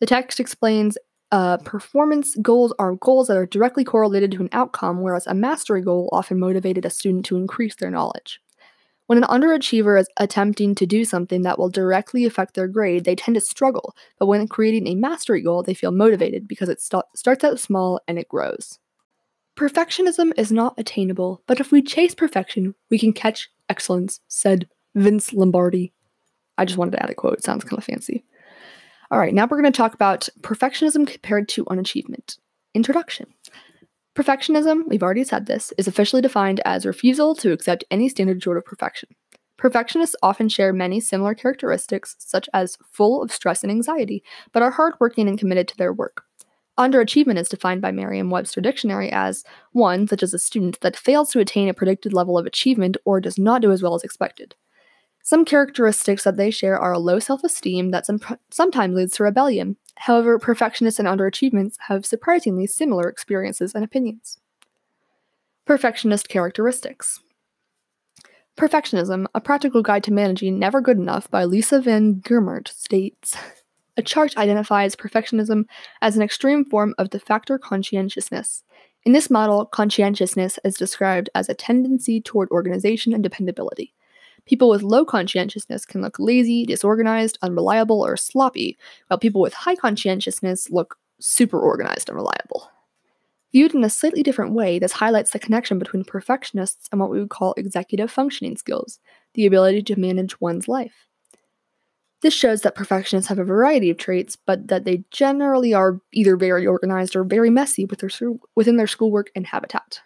The 0.00 0.06
text 0.06 0.38
explains 0.38 0.96
uh, 1.30 1.58
performance 1.58 2.34
goals 2.40 2.72
are 2.78 2.94
goals 2.94 3.28
that 3.28 3.36
are 3.36 3.46
directly 3.46 3.84
correlated 3.84 4.32
to 4.32 4.42
an 4.42 4.48
outcome, 4.52 5.02
whereas 5.02 5.26
a 5.26 5.34
mastery 5.34 5.82
goal 5.82 6.08
often 6.12 6.38
motivated 6.38 6.84
a 6.84 6.90
student 6.90 7.24
to 7.26 7.36
increase 7.36 7.76
their 7.76 7.90
knowledge. 7.90 8.40
When 9.06 9.22
an 9.22 9.24
underachiever 9.24 9.98
is 9.98 10.08
attempting 10.18 10.74
to 10.74 10.86
do 10.86 11.04
something 11.04 11.42
that 11.42 11.58
will 11.58 11.70
directly 11.70 12.26
affect 12.26 12.54
their 12.54 12.68
grade, 12.68 13.04
they 13.04 13.14
tend 13.14 13.36
to 13.36 13.40
struggle, 13.40 13.94
but 14.18 14.26
when 14.26 14.46
creating 14.48 14.86
a 14.86 14.94
mastery 14.94 15.42
goal, 15.42 15.62
they 15.62 15.74
feel 15.74 15.92
motivated 15.92 16.46
because 16.46 16.68
it 16.68 16.80
st- 16.80 17.04
starts 17.16 17.42
out 17.42 17.58
small 17.58 18.00
and 18.06 18.18
it 18.18 18.28
grows. 18.28 18.78
Perfectionism 19.56 20.32
is 20.36 20.52
not 20.52 20.74
attainable, 20.78 21.42
but 21.46 21.58
if 21.58 21.72
we 21.72 21.82
chase 21.82 22.14
perfection, 22.14 22.74
we 22.90 22.98
can 22.98 23.12
catch 23.12 23.50
excellence, 23.68 24.20
said 24.28 24.68
Vince 24.94 25.32
Lombardi. 25.32 25.92
I 26.58 26.64
just 26.64 26.78
wanted 26.78 26.92
to 26.92 27.02
add 27.02 27.10
a 27.10 27.14
quote, 27.14 27.38
it 27.38 27.44
sounds 27.44 27.64
kind 27.64 27.78
of 27.78 27.84
fancy. 27.84 28.24
All 29.10 29.18
right, 29.18 29.32
now 29.32 29.46
we're 29.50 29.60
going 29.60 29.72
to 29.72 29.76
talk 29.76 29.94
about 29.94 30.28
perfectionism 30.42 31.06
compared 31.06 31.48
to 31.50 31.64
unachievement. 31.64 32.36
Introduction. 32.74 33.32
Perfectionism, 34.14 34.86
we've 34.86 35.02
already 35.02 35.24
said 35.24 35.46
this, 35.46 35.72
is 35.78 35.88
officially 35.88 36.20
defined 36.20 36.60
as 36.66 36.84
refusal 36.84 37.34
to 37.36 37.52
accept 37.52 37.84
any 37.90 38.10
standard 38.10 38.42
short 38.42 38.58
of 38.58 38.66
perfection. 38.66 39.08
Perfectionists 39.56 40.14
often 40.22 40.50
share 40.50 40.74
many 40.74 41.00
similar 41.00 41.34
characteristics, 41.34 42.16
such 42.18 42.50
as 42.52 42.76
full 42.92 43.22
of 43.22 43.32
stress 43.32 43.62
and 43.62 43.72
anxiety, 43.72 44.22
but 44.52 44.62
are 44.62 44.72
hardworking 44.72 45.26
and 45.26 45.38
committed 45.38 45.68
to 45.68 45.76
their 45.78 45.92
work. 45.92 46.24
Underachievement 46.78 47.38
is 47.38 47.48
defined 47.48 47.80
by 47.80 47.90
Merriam 47.90 48.28
Webster 48.28 48.60
Dictionary 48.60 49.10
as 49.10 49.42
one, 49.72 50.06
such 50.06 50.22
as 50.22 50.34
a 50.34 50.38
student 50.38 50.78
that 50.80 50.96
fails 50.96 51.30
to 51.30 51.40
attain 51.40 51.70
a 51.70 51.74
predicted 51.74 52.12
level 52.12 52.36
of 52.36 52.44
achievement 52.44 52.98
or 53.06 53.20
does 53.20 53.38
not 53.38 53.62
do 53.62 53.72
as 53.72 53.82
well 53.82 53.94
as 53.94 54.04
expected. 54.04 54.54
Some 55.28 55.44
characteristics 55.44 56.24
that 56.24 56.38
they 56.38 56.50
share 56.50 56.78
are 56.78 56.94
a 56.94 56.98
low 56.98 57.18
self 57.18 57.44
esteem 57.44 57.90
that 57.90 58.06
some, 58.06 58.18
sometimes 58.48 58.94
leads 58.94 59.14
to 59.16 59.24
rebellion. 59.24 59.76
However, 59.96 60.38
perfectionists 60.38 60.98
and 60.98 61.06
underachievements 61.06 61.74
have 61.88 62.06
surprisingly 62.06 62.66
similar 62.66 63.10
experiences 63.10 63.74
and 63.74 63.84
opinions. 63.84 64.38
Perfectionist 65.66 66.30
characteristics 66.30 67.20
Perfectionism, 68.56 69.26
a 69.34 69.40
practical 69.42 69.82
guide 69.82 70.02
to 70.04 70.14
managing 70.14 70.58
never 70.58 70.80
good 70.80 70.96
enough 70.96 71.30
by 71.30 71.44
Lisa 71.44 71.82
Van 71.82 72.22
Gemert 72.22 72.68
states 72.68 73.36
A 73.98 74.02
chart 74.02 74.34
identifies 74.38 74.96
perfectionism 74.96 75.66
as 76.00 76.16
an 76.16 76.22
extreme 76.22 76.64
form 76.64 76.94
of 76.96 77.10
de 77.10 77.18
facto 77.18 77.58
conscientiousness. 77.58 78.64
In 79.04 79.12
this 79.12 79.28
model, 79.28 79.66
conscientiousness 79.66 80.58
is 80.64 80.76
described 80.76 81.28
as 81.34 81.50
a 81.50 81.54
tendency 81.54 82.18
toward 82.18 82.48
organization 82.48 83.12
and 83.12 83.22
dependability. 83.22 83.92
People 84.48 84.70
with 84.70 84.82
low 84.82 85.04
conscientiousness 85.04 85.84
can 85.84 86.00
look 86.00 86.18
lazy, 86.18 86.64
disorganized, 86.64 87.38
unreliable, 87.42 88.02
or 88.02 88.16
sloppy, 88.16 88.78
while 89.08 89.18
people 89.18 89.42
with 89.42 89.52
high 89.52 89.76
conscientiousness 89.76 90.70
look 90.70 90.96
super 91.20 91.60
organized 91.60 92.08
and 92.08 92.16
reliable. 92.16 92.70
Viewed 93.52 93.74
in 93.74 93.84
a 93.84 93.90
slightly 93.90 94.22
different 94.22 94.54
way, 94.54 94.78
this 94.78 94.92
highlights 94.92 95.32
the 95.32 95.38
connection 95.38 95.78
between 95.78 96.02
perfectionists 96.02 96.88
and 96.90 96.98
what 96.98 97.10
we 97.10 97.18
would 97.18 97.28
call 97.28 97.52
executive 97.58 98.10
functioning 98.10 98.56
skills, 98.56 99.00
the 99.34 99.44
ability 99.44 99.82
to 99.82 100.00
manage 100.00 100.40
one's 100.40 100.66
life. 100.66 101.06
This 102.22 102.34
shows 102.34 102.62
that 102.62 102.74
perfectionists 102.74 103.28
have 103.28 103.38
a 103.38 103.44
variety 103.44 103.90
of 103.90 103.98
traits, 103.98 104.34
but 104.34 104.68
that 104.68 104.84
they 104.84 105.04
generally 105.10 105.74
are 105.74 106.00
either 106.12 106.38
very 106.38 106.66
organized 106.66 107.14
or 107.14 107.22
very 107.22 107.50
messy 107.50 107.84
with 107.84 108.00
their, 108.00 108.10
within 108.54 108.78
their 108.78 108.86
schoolwork 108.86 109.30
and 109.34 109.46
habitat. 109.46 110.00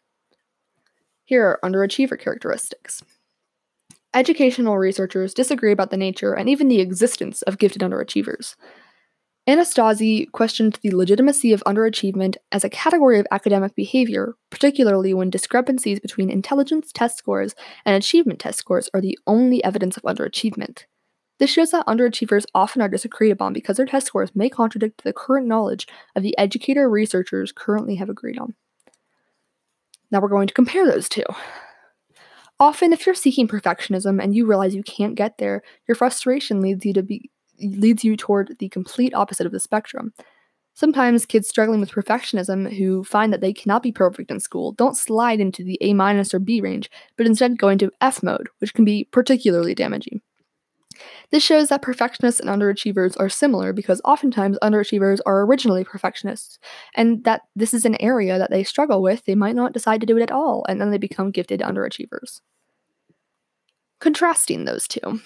Here 1.24 1.44
are 1.44 1.60
underachiever 1.64 2.18
characteristics. 2.18 3.02
Educational 4.14 4.76
researchers 4.76 5.32
disagree 5.32 5.72
about 5.72 5.90
the 5.90 5.96
nature 5.96 6.34
and 6.34 6.48
even 6.48 6.68
the 6.68 6.80
existence 6.80 7.40
of 7.42 7.58
gifted 7.58 7.80
underachievers. 7.80 8.56
Anastasi 9.48 10.30
questioned 10.30 10.78
the 10.82 10.94
legitimacy 10.94 11.52
of 11.52 11.64
underachievement 11.64 12.36
as 12.52 12.62
a 12.62 12.70
category 12.70 13.18
of 13.18 13.26
academic 13.32 13.74
behavior, 13.74 14.34
particularly 14.50 15.12
when 15.14 15.30
discrepancies 15.30 15.98
between 15.98 16.30
intelligence 16.30 16.92
test 16.92 17.18
scores 17.18 17.54
and 17.84 17.96
achievement 17.96 18.38
test 18.38 18.58
scores 18.58 18.88
are 18.94 19.00
the 19.00 19.18
only 19.26 19.64
evidence 19.64 19.96
of 19.96 20.04
underachievement. 20.04 20.84
This 21.38 21.50
shows 21.50 21.72
that 21.72 21.86
underachievers 21.86 22.44
often 22.54 22.82
are 22.82 22.88
disagreed 22.88 23.32
upon 23.32 23.52
because 23.52 23.78
their 23.78 23.86
test 23.86 24.06
scores 24.06 24.30
may 24.36 24.48
contradict 24.48 25.02
the 25.02 25.12
current 25.12 25.48
knowledge 25.48 25.88
of 26.14 26.22
the 26.22 26.38
educator 26.38 26.88
researchers 26.88 27.50
currently 27.50 27.96
have 27.96 28.08
agreed 28.08 28.38
on. 28.38 28.54
Now 30.12 30.20
we're 30.20 30.28
going 30.28 30.46
to 30.46 30.54
compare 30.54 30.86
those 30.86 31.08
two. 31.08 31.24
Often, 32.62 32.92
if 32.92 33.06
you're 33.06 33.14
seeking 33.16 33.48
perfectionism 33.48 34.22
and 34.22 34.36
you 34.36 34.46
realize 34.46 34.72
you 34.72 34.84
can't 34.84 35.16
get 35.16 35.38
there, 35.38 35.62
your 35.88 35.96
frustration 35.96 36.60
leads 36.60 36.84
you 36.84 36.92
to 36.92 37.02
be 37.02 37.28
leads 37.60 38.04
you 38.04 38.16
toward 38.16 38.54
the 38.60 38.68
complete 38.68 39.12
opposite 39.14 39.46
of 39.46 39.50
the 39.50 39.58
spectrum. 39.58 40.12
Sometimes 40.72 41.26
kids 41.26 41.48
struggling 41.48 41.80
with 41.80 41.90
perfectionism 41.90 42.72
who 42.72 43.02
find 43.02 43.32
that 43.32 43.40
they 43.40 43.52
cannot 43.52 43.82
be 43.82 43.90
perfect 43.90 44.30
in 44.30 44.38
school 44.38 44.70
don't 44.70 44.96
slide 44.96 45.40
into 45.40 45.64
the 45.64 45.76
A 45.80 45.92
minus 45.92 46.32
or 46.32 46.38
B 46.38 46.60
range, 46.60 46.88
but 47.16 47.26
instead 47.26 47.58
go 47.58 47.68
into 47.68 47.90
F 48.00 48.22
mode, 48.22 48.48
which 48.60 48.74
can 48.74 48.84
be 48.84 49.08
particularly 49.10 49.74
damaging. 49.74 50.20
This 51.32 51.42
shows 51.42 51.68
that 51.70 51.82
perfectionists 51.82 52.38
and 52.38 52.48
underachievers 52.48 53.16
are 53.18 53.28
similar 53.28 53.72
because 53.72 54.00
oftentimes 54.04 54.56
underachievers 54.62 55.18
are 55.26 55.42
originally 55.42 55.82
perfectionists, 55.82 56.60
and 56.94 57.24
that 57.24 57.40
this 57.56 57.74
is 57.74 57.84
an 57.84 58.00
area 58.00 58.38
that 58.38 58.50
they 58.50 58.62
struggle 58.62 59.02
with, 59.02 59.24
they 59.24 59.34
might 59.34 59.56
not 59.56 59.72
decide 59.72 60.00
to 60.02 60.06
do 60.06 60.16
it 60.16 60.22
at 60.22 60.30
all, 60.30 60.64
and 60.68 60.80
then 60.80 60.92
they 60.92 60.98
become 60.98 61.32
gifted 61.32 61.58
underachievers. 61.58 62.40
Contrasting 64.02 64.64
those 64.64 64.88
two. 64.88 65.20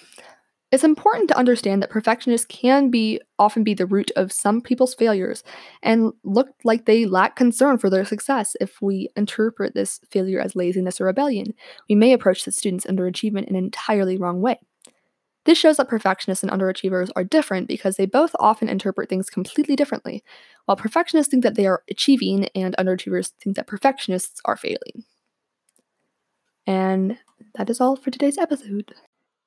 It's 0.70 0.84
important 0.84 1.30
to 1.30 1.38
understand 1.38 1.82
that 1.82 1.88
perfectionists 1.88 2.46
can 2.46 2.90
be 2.90 3.18
often 3.38 3.64
be 3.64 3.72
the 3.72 3.86
root 3.86 4.10
of 4.16 4.30
some 4.30 4.60
people's 4.60 4.94
failures 4.94 5.42
and 5.82 6.12
look 6.24 6.48
like 6.62 6.84
they 6.84 7.06
lack 7.06 7.36
concern 7.36 7.78
for 7.78 7.88
their 7.88 8.04
success. 8.04 8.54
If 8.60 8.82
we 8.82 9.08
interpret 9.16 9.72
this 9.72 9.98
failure 10.10 10.40
as 10.40 10.54
laziness 10.54 11.00
or 11.00 11.06
rebellion, 11.06 11.54
we 11.88 11.94
may 11.94 12.12
approach 12.12 12.44
the 12.44 12.52
student's 12.52 12.84
underachievement 12.84 13.44
in 13.44 13.56
an 13.56 13.64
entirely 13.64 14.18
wrong 14.18 14.42
way. 14.42 14.60
This 15.46 15.56
shows 15.56 15.78
that 15.78 15.88
perfectionists 15.88 16.44
and 16.44 16.52
underachievers 16.52 17.08
are 17.16 17.24
different 17.24 17.68
because 17.68 17.96
they 17.96 18.04
both 18.04 18.36
often 18.38 18.68
interpret 18.68 19.08
things 19.08 19.30
completely 19.30 19.74
differently. 19.74 20.22
While 20.66 20.76
perfectionists 20.76 21.30
think 21.30 21.44
that 21.44 21.54
they 21.54 21.66
are 21.66 21.82
achieving, 21.88 22.48
and 22.54 22.76
underachievers 22.76 23.32
think 23.42 23.56
that 23.56 23.68
perfectionists 23.68 24.38
are 24.44 24.58
failing. 24.58 25.04
And 26.66 27.18
that 27.54 27.70
is 27.70 27.80
all 27.80 27.96
for 27.96 28.10
today's 28.10 28.38
episode. 28.38 28.92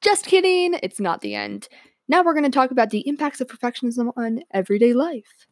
Just 0.02 0.26
kidding, 0.26 0.80
it's 0.82 1.00
not 1.00 1.22
the 1.22 1.36
end. 1.36 1.68
Now 2.08 2.24
we're 2.24 2.34
going 2.34 2.46
to 2.46 2.50
talk 2.50 2.72
about 2.72 2.90
the 2.90 3.08
impacts 3.08 3.42
of 3.42 3.48
perfectionism 3.48 4.12
on 4.16 4.42
everyday 4.52 4.94
life. 4.94 5.46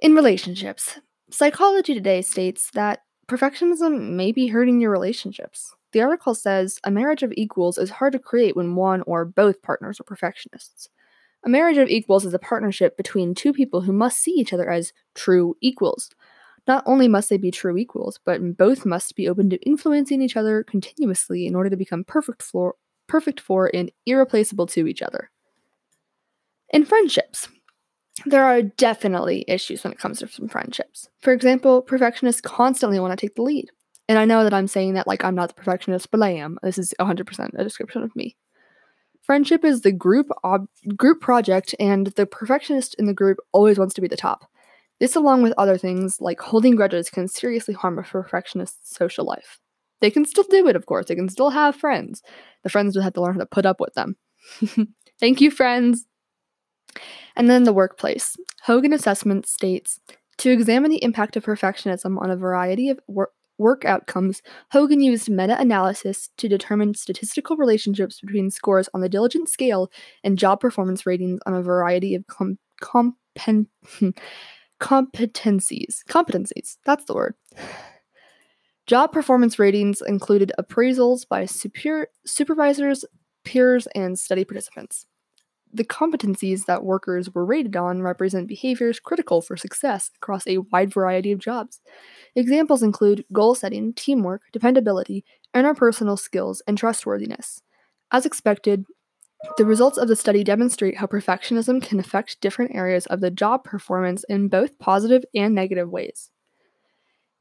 In 0.00 0.14
relationships, 0.14 0.98
Psychology 1.30 1.94
Today 1.94 2.22
states 2.22 2.70
that 2.74 3.00
perfectionism 3.26 4.10
may 4.10 4.30
be 4.30 4.48
hurting 4.48 4.80
your 4.80 4.90
relationships. 4.90 5.74
The 5.92 6.02
article 6.02 6.34
says 6.34 6.78
a 6.84 6.90
marriage 6.90 7.22
of 7.22 7.32
equals 7.36 7.78
is 7.78 7.90
hard 7.90 8.12
to 8.12 8.18
create 8.18 8.54
when 8.54 8.76
one 8.76 9.02
or 9.06 9.24
both 9.24 9.62
partners 9.62 9.98
are 9.98 10.04
perfectionists. 10.04 10.88
A 11.44 11.48
marriage 11.48 11.78
of 11.78 11.88
equals 11.88 12.26
is 12.26 12.34
a 12.34 12.38
partnership 12.38 12.96
between 12.96 13.34
two 13.34 13.52
people 13.52 13.80
who 13.80 13.92
must 13.92 14.20
see 14.20 14.32
each 14.32 14.52
other 14.52 14.70
as 14.70 14.92
true 15.14 15.56
equals. 15.60 16.10
Not 16.66 16.82
only 16.86 17.08
must 17.08 17.30
they 17.30 17.36
be 17.36 17.50
true 17.50 17.76
equals, 17.76 18.18
but 18.24 18.56
both 18.56 18.84
must 18.84 19.14
be 19.14 19.28
open 19.28 19.50
to 19.50 19.56
influencing 19.66 20.20
each 20.20 20.36
other 20.36 20.64
continuously 20.64 21.46
in 21.46 21.54
order 21.54 21.70
to 21.70 21.76
become 21.76 22.04
perfect 22.04 22.42
for, 22.42 22.74
perfect 23.06 23.40
for 23.40 23.70
and 23.72 23.90
irreplaceable 24.04 24.66
to 24.68 24.86
each 24.86 25.02
other. 25.02 25.30
In 26.70 26.84
friendships, 26.84 27.48
there 28.24 28.44
are 28.44 28.62
definitely 28.62 29.44
issues 29.46 29.84
when 29.84 29.92
it 29.92 29.98
comes 29.98 30.18
to 30.18 30.28
some 30.28 30.48
friendships. 30.48 31.08
For 31.20 31.32
example, 31.32 31.82
perfectionists 31.82 32.40
constantly 32.40 32.98
want 32.98 33.16
to 33.16 33.26
take 33.26 33.36
the 33.36 33.42
lead. 33.42 33.70
And 34.08 34.18
I 34.18 34.24
know 34.24 34.44
that 34.44 34.54
I'm 34.54 34.68
saying 34.68 34.94
that 34.94 35.06
like 35.06 35.24
I'm 35.24 35.34
not 35.34 35.48
the 35.48 35.54
perfectionist, 35.54 36.10
but 36.10 36.22
I 36.22 36.30
am. 36.30 36.58
This 36.62 36.78
is 36.78 36.94
100% 37.00 37.50
a 37.54 37.64
description 37.64 38.02
of 38.02 38.14
me. 38.16 38.36
Friendship 39.22 39.64
is 39.64 39.80
the 39.80 39.92
group 39.92 40.28
ob- 40.44 40.68
group 40.96 41.20
project, 41.20 41.74
and 41.80 42.06
the 42.08 42.26
perfectionist 42.26 42.94
in 42.94 43.06
the 43.06 43.14
group 43.14 43.38
always 43.52 43.78
wants 43.78 43.94
to 43.94 44.00
be 44.00 44.06
the 44.06 44.16
top. 44.16 44.48
This, 45.00 45.16
along 45.16 45.42
with 45.42 45.52
other 45.58 45.76
things 45.76 46.20
like 46.20 46.40
holding 46.40 46.76
grudges, 46.76 47.10
can 47.10 47.28
seriously 47.28 47.74
harm 47.74 47.98
a 47.98 48.02
perfectionist's 48.02 48.96
social 48.96 49.24
life. 49.24 49.60
They 50.00 50.10
can 50.10 50.24
still 50.24 50.44
do 50.44 50.68
it, 50.68 50.76
of 50.76 50.86
course. 50.86 51.06
They 51.06 51.14
can 51.14 51.28
still 51.28 51.50
have 51.50 51.76
friends. 51.76 52.22
The 52.62 52.70
friends 52.70 52.96
would 52.96 53.04
have 53.04 53.14
to 53.14 53.22
learn 53.22 53.34
how 53.34 53.40
to 53.40 53.46
put 53.46 53.66
up 53.66 53.80
with 53.80 53.94
them. 53.94 54.16
Thank 55.20 55.40
you, 55.40 55.50
friends. 55.50 56.04
And 57.34 57.50
then 57.50 57.64
the 57.64 57.72
workplace. 57.72 58.36
Hogan 58.62 58.92
Assessment 58.92 59.46
states 59.46 60.00
to 60.38 60.50
examine 60.50 60.90
the 60.90 61.02
impact 61.02 61.36
of 61.36 61.44
perfectionism 61.44 62.20
on 62.20 62.30
a 62.30 62.36
variety 62.36 62.90
of 62.90 63.00
wor- 63.06 63.30
work 63.58 63.84
outcomes, 63.84 64.42
Hogan 64.70 65.00
used 65.00 65.30
meta 65.30 65.58
analysis 65.58 66.28
to 66.36 66.48
determine 66.48 66.94
statistical 66.94 67.56
relationships 67.56 68.20
between 68.20 68.50
scores 68.50 68.88
on 68.92 69.00
the 69.00 69.08
diligence 69.08 69.50
scale 69.50 69.90
and 70.22 70.38
job 70.38 70.60
performance 70.60 71.06
ratings 71.06 71.40
on 71.46 71.54
a 71.54 71.62
variety 71.62 72.14
of 72.14 72.26
com- 72.26 72.58
compen- 72.82 73.66
competencies. 74.80 76.04
Competencies, 76.08 76.76
that's 76.84 77.04
the 77.04 77.14
word. 77.14 77.34
Job 78.86 79.12
performance 79.12 79.58
ratings 79.58 80.00
included 80.00 80.52
appraisals 80.60 81.26
by 81.28 81.44
super- 81.44 82.08
supervisors, 82.24 83.04
peers, 83.44 83.88
and 83.94 84.18
study 84.18 84.44
participants. 84.44 85.06
The 85.72 85.84
competencies 85.84 86.66
that 86.66 86.84
workers 86.84 87.34
were 87.34 87.44
rated 87.44 87.76
on 87.76 88.00
represent 88.00 88.46
behaviors 88.46 89.00
critical 89.00 89.42
for 89.42 89.56
success 89.56 90.10
across 90.16 90.46
a 90.46 90.58
wide 90.58 90.92
variety 90.92 91.32
of 91.32 91.40
jobs. 91.40 91.80
Examples 92.34 92.82
include 92.82 93.24
goal 93.32 93.54
setting, 93.54 93.92
teamwork, 93.92 94.42
dependability, 94.52 95.24
interpersonal 95.54 96.18
skills, 96.18 96.62
and 96.66 96.78
trustworthiness. 96.78 97.62
As 98.12 98.24
expected, 98.24 98.84
the 99.56 99.64
results 99.64 99.98
of 99.98 100.08
the 100.08 100.16
study 100.16 100.44
demonstrate 100.44 100.96
how 100.96 101.06
perfectionism 101.06 101.82
can 101.82 101.98
affect 101.98 102.40
different 102.40 102.74
areas 102.74 103.06
of 103.06 103.20
the 103.20 103.30
job 103.30 103.64
performance 103.64 104.24
in 104.28 104.48
both 104.48 104.78
positive 104.78 105.24
and 105.34 105.54
negative 105.54 105.90
ways. 105.90 106.30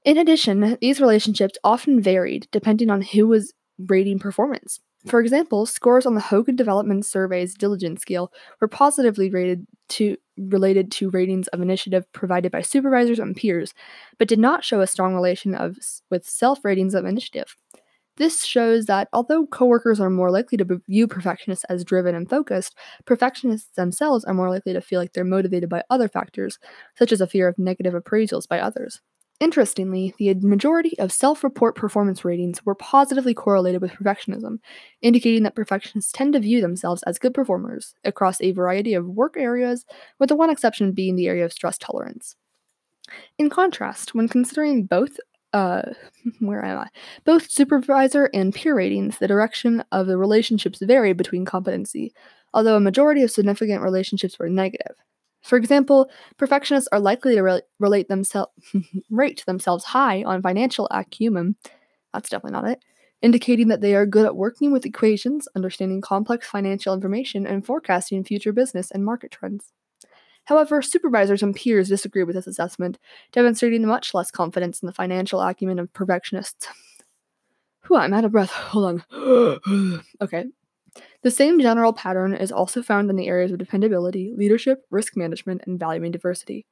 In 0.04 0.18
addition, 0.18 0.78
these 0.82 1.02
relationships 1.02 1.58
often 1.64 2.02
varied 2.02 2.48
depending 2.52 2.90
on 2.90 3.02
who 3.02 3.28
was 3.28 3.54
rating 3.80 4.20
performance. 4.20 4.80
For 5.08 5.20
example, 5.20 5.66
scores 5.66 6.06
on 6.06 6.16
the 6.16 6.22
Hogan 6.22 6.56
Development 6.56 7.06
Survey's 7.06 7.54
diligence 7.54 8.02
scale 8.02 8.32
were 8.60 8.68
positively 8.68 9.30
rated 9.30 9.68
to 9.90 10.18
related 10.38 10.92
to 10.92 11.10
ratings 11.10 11.48
of 11.50 11.62
initiative 11.62 12.12
provided 12.12 12.52
by 12.52 12.62
supervisors 12.62 13.20
and 13.20 13.36
peers, 13.36 13.74
but 14.18 14.28
did 14.28 14.40
not 14.40 14.64
show 14.64 14.82
a 14.82 14.88
strong 14.88 15.14
relation 15.14 15.54
of 15.54 15.78
with 16.10 16.28
self-ratings 16.28 16.96
of 16.96 17.06
initiative. 17.06 17.56
This 18.18 18.44
shows 18.46 18.86
that 18.86 19.10
although 19.14 19.46
coworkers 19.48 20.00
are 20.00 20.10
more 20.10 20.32
likely 20.32 20.58
to 20.58 20.82
view 20.88 21.08
perfectionists 21.08 21.66
as 21.66 21.84
driven 21.84 22.16
and 22.16 22.30
focused, 22.30 22.76
perfectionists 23.06 23.72
themselves 23.76 24.24
are 24.26 24.34
more 24.34 24.50
likely 24.50 24.74
to 24.74 24.82
feel 24.82 25.00
like 25.02 25.14
they're 25.14 25.24
motivated 25.26 25.70
by 25.70 25.84
other 25.90 26.08
factors, 26.08 26.58
such 26.98 27.12
as 27.12 27.20
a 27.22 27.28
fear 27.28 27.48
of 27.48 27.60
negative 27.60 27.94
appraisals 27.94 28.48
by 28.48 28.60
others. 28.60 29.02
Interestingly, 29.42 30.14
the 30.18 30.34
majority 30.36 30.98
of 30.98 31.12
self 31.12 31.44
report 31.44 31.76
performance 31.76 32.24
ratings 32.24 32.66
were 32.66 32.76
positively 32.76 33.34
correlated 33.34 33.82
with 33.82 33.92
perfectionism, 33.92 34.60
indicating 35.02 35.44
that 35.44 35.56
perfectionists 35.56 36.14
tend 36.14 36.34
to 36.34 36.40
view 36.40 36.62
themselves 36.62 37.04
as 37.04 37.20
good 37.20 37.34
performers 37.34 37.96
across 38.06 38.40
a 38.40 38.52
variety 38.54 38.94
of 38.94 39.06
work 39.06 39.36
areas, 39.38 39.86
with 40.20 40.30
the 40.30 40.38
one 40.38 40.50
exception 40.50 40.94
being 40.94 41.18
the 41.18 41.28
area 41.28 41.44
of 41.44 41.52
stress 41.52 41.78
tolerance. 41.78 42.36
In 43.38 43.50
contrast, 43.50 44.14
when 44.16 44.28
considering 44.28 44.86
both 44.86 45.20
uh, 45.56 45.82
where 46.40 46.64
am 46.64 46.80
I? 46.80 46.90
Both 47.24 47.50
supervisor 47.50 48.30
and 48.34 48.54
peer 48.54 48.76
ratings, 48.76 49.18
the 49.18 49.28
direction 49.28 49.84
of 49.92 50.06
the 50.06 50.18
relationships 50.18 50.80
varied 50.82 51.18
between 51.18 51.46
competency, 51.46 52.14
although 52.54 52.76
a 52.76 52.82
majority 52.82 53.24
of 53.24 53.32
significant 53.32 53.82
relationships 53.82 54.38
were 54.38 54.50
negative. 54.50 54.96
For 55.42 55.58
example, 55.58 56.10
perfectionists 56.38 56.90
are 56.92 57.00
likely 57.00 57.36
to 57.36 57.42
re- 57.42 57.62
relate 57.80 58.08
rate 59.10 59.44
themselves 59.48 59.86
high 59.86 60.24
on 60.24 60.42
financial 60.42 60.88
acumen. 60.92 61.56
That's 62.14 62.30
definitely 62.30 62.60
not 62.60 62.70
it. 62.70 62.80
Indicating 63.22 63.70
that 63.70 63.80
they 63.80 63.96
are 63.96 64.06
good 64.06 64.26
at 64.26 64.36
working 64.36 64.74
with 64.74 64.86
equations, 64.86 65.48
understanding 65.56 66.02
complex 66.02 66.48
financial 66.48 66.94
information, 66.94 67.48
and 67.48 67.66
forecasting 67.66 68.26
future 68.26 68.52
business 68.52 68.92
and 68.92 69.06
market 69.06 69.32
trends. 69.32 69.72
However, 70.46 70.82
supervisors 70.82 71.44
and 71.44 71.56
peers 71.56 71.90
disagree 71.90 72.24
with 72.24 72.36
this 72.36 72.48
assessment, 72.48 72.98
demonstrating 73.32 73.86
much 73.86 74.14
less 74.14 74.32
confidence 74.32 74.82
in 74.82 74.88
the 74.88 74.94
financial 74.94 75.42
acumen 75.42 75.80
of 75.80 75.92
perfectionists. 75.94 76.68
Whew, 77.88 77.98
I'm 77.98 78.14
out 78.14 78.26
of 78.26 78.32
breath. 78.32 78.50
Hold 78.52 79.04
on. 79.12 80.02
okay, 80.22 80.46
the 81.24 81.32
same 81.32 81.60
general 81.60 81.94
pattern 81.94 82.34
is 82.34 82.52
also 82.52 82.82
found 82.82 83.10
in 83.10 83.16
the 83.16 83.28
areas 83.28 83.52
of 83.52 83.58
dependability, 83.58 84.34
leadership, 84.36 84.84
risk 84.92 85.18
management, 85.18 85.62
and 85.66 85.80
valuing 85.80 86.12
diversity. 86.12 86.66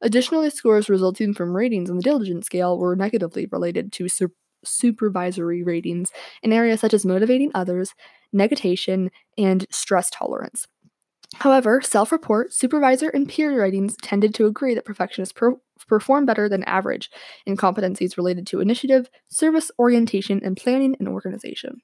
Additionally, 0.00 0.50
scores 0.50 0.88
resulting 0.88 1.34
from 1.34 1.56
ratings 1.56 1.90
on 1.90 1.96
the 1.96 2.02
diligence 2.02 2.46
scale 2.46 2.78
were 2.78 2.96
negatively 2.96 3.46
related 3.50 3.92
to 3.92 4.08
su- 4.08 4.32
supervisory 4.64 5.62
ratings 5.62 6.10
in 6.42 6.52
areas 6.52 6.80
such 6.80 6.94
as 6.94 7.04
motivating 7.04 7.50
others, 7.54 7.94
negation, 8.32 9.10
and 9.36 9.66
stress 9.70 10.10
tolerance. 10.10 10.66
However, 11.36 11.80
self 11.82 12.10
report, 12.10 12.54
supervisor, 12.54 13.10
and 13.10 13.28
peer 13.28 13.58
ratings 13.60 13.96
tended 13.96 14.34
to 14.34 14.46
agree 14.46 14.74
that 14.74 14.86
perfectionists 14.86 15.32
per- 15.32 15.56
perform 15.86 16.26
better 16.26 16.48
than 16.48 16.64
average 16.64 17.10
in 17.46 17.56
competencies 17.56 18.16
related 18.16 18.46
to 18.48 18.60
initiative, 18.60 19.10
service 19.28 19.70
orientation, 19.78 20.40
and 20.42 20.56
planning 20.56 20.96
and 20.98 21.08
organization. 21.08 21.82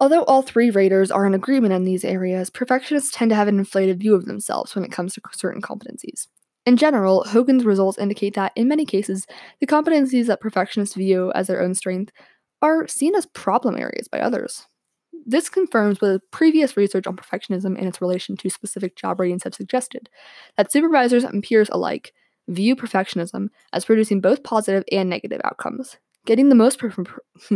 Although 0.00 0.24
all 0.24 0.42
three 0.42 0.70
raters 0.70 1.12
are 1.12 1.24
in 1.26 1.34
agreement 1.34 1.72
in 1.72 1.84
these 1.84 2.04
areas, 2.04 2.50
perfectionists 2.50 3.12
tend 3.12 3.30
to 3.30 3.36
have 3.36 3.46
an 3.46 3.58
inflated 3.58 4.00
view 4.00 4.14
of 4.14 4.24
themselves 4.26 4.74
when 4.74 4.84
it 4.84 4.90
comes 4.90 5.14
to 5.14 5.20
certain 5.32 5.62
competencies. 5.62 6.26
In 6.66 6.76
general, 6.76 7.24
Hogan's 7.24 7.64
results 7.64 7.98
indicate 7.98 8.34
that, 8.34 8.52
in 8.56 8.66
many 8.66 8.84
cases, 8.84 9.26
the 9.60 9.66
competencies 9.66 10.26
that 10.26 10.40
perfectionists 10.40 10.96
view 10.96 11.30
as 11.34 11.46
their 11.46 11.62
own 11.62 11.74
strength 11.74 12.10
are 12.62 12.88
seen 12.88 13.14
as 13.14 13.26
problem 13.26 13.76
areas 13.76 14.08
by 14.08 14.18
others. 14.18 14.66
This 15.26 15.48
confirms 15.48 16.00
what 16.00 16.20
previous 16.30 16.76
research 16.76 17.06
on 17.06 17.16
perfectionism 17.16 17.78
and 17.78 17.86
its 17.86 18.00
relation 18.00 18.36
to 18.36 18.50
specific 18.50 18.96
job 18.96 19.20
ratings 19.20 19.44
have 19.44 19.54
suggested 19.54 20.08
that 20.56 20.70
supervisors 20.70 21.24
and 21.24 21.42
peers 21.42 21.68
alike 21.72 22.12
view 22.48 22.76
perfectionism 22.76 23.48
as 23.72 23.86
producing 23.86 24.20
both 24.20 24.42
positive 24.42 24.84
and 24.92 25.08
negative 25.08 25.40
outcomes. 25.44 25.96
Getting 26.26 26.48
the 26.48 26.54
most 26.54 26.80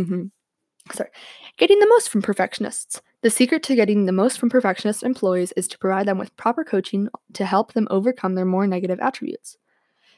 sorry, 0.91 1.09
getting 1.57 1.79
the 1.79 1.87
most 1.87 2.09
from 2.09 2.21
perfectionists. 2.21 3.01
The 3.21 3.29
secret 3.29 3.63
to 3.63 3.75
getting 3.75 4.05
the 4.05 4.11
most 4.11 4.39
from 4.39 4.49
perfectionist 4.49 5.03
employees 5.03 5.51
is 5.53 5.67
to 5.69 5.77
provide 5.77 6.07
them 6.07 6.17
with 6.17 6.35
proper 6.37 6.63
coaching 6.63 7.09
to 7.33 7.45
help 7.45 7.73
them 7.73 7.87
overcome 7.91 8.35
their 8.35 8.45
more 8.45 8.65
negative 8.65 8.99
attributes. 8.99 9.57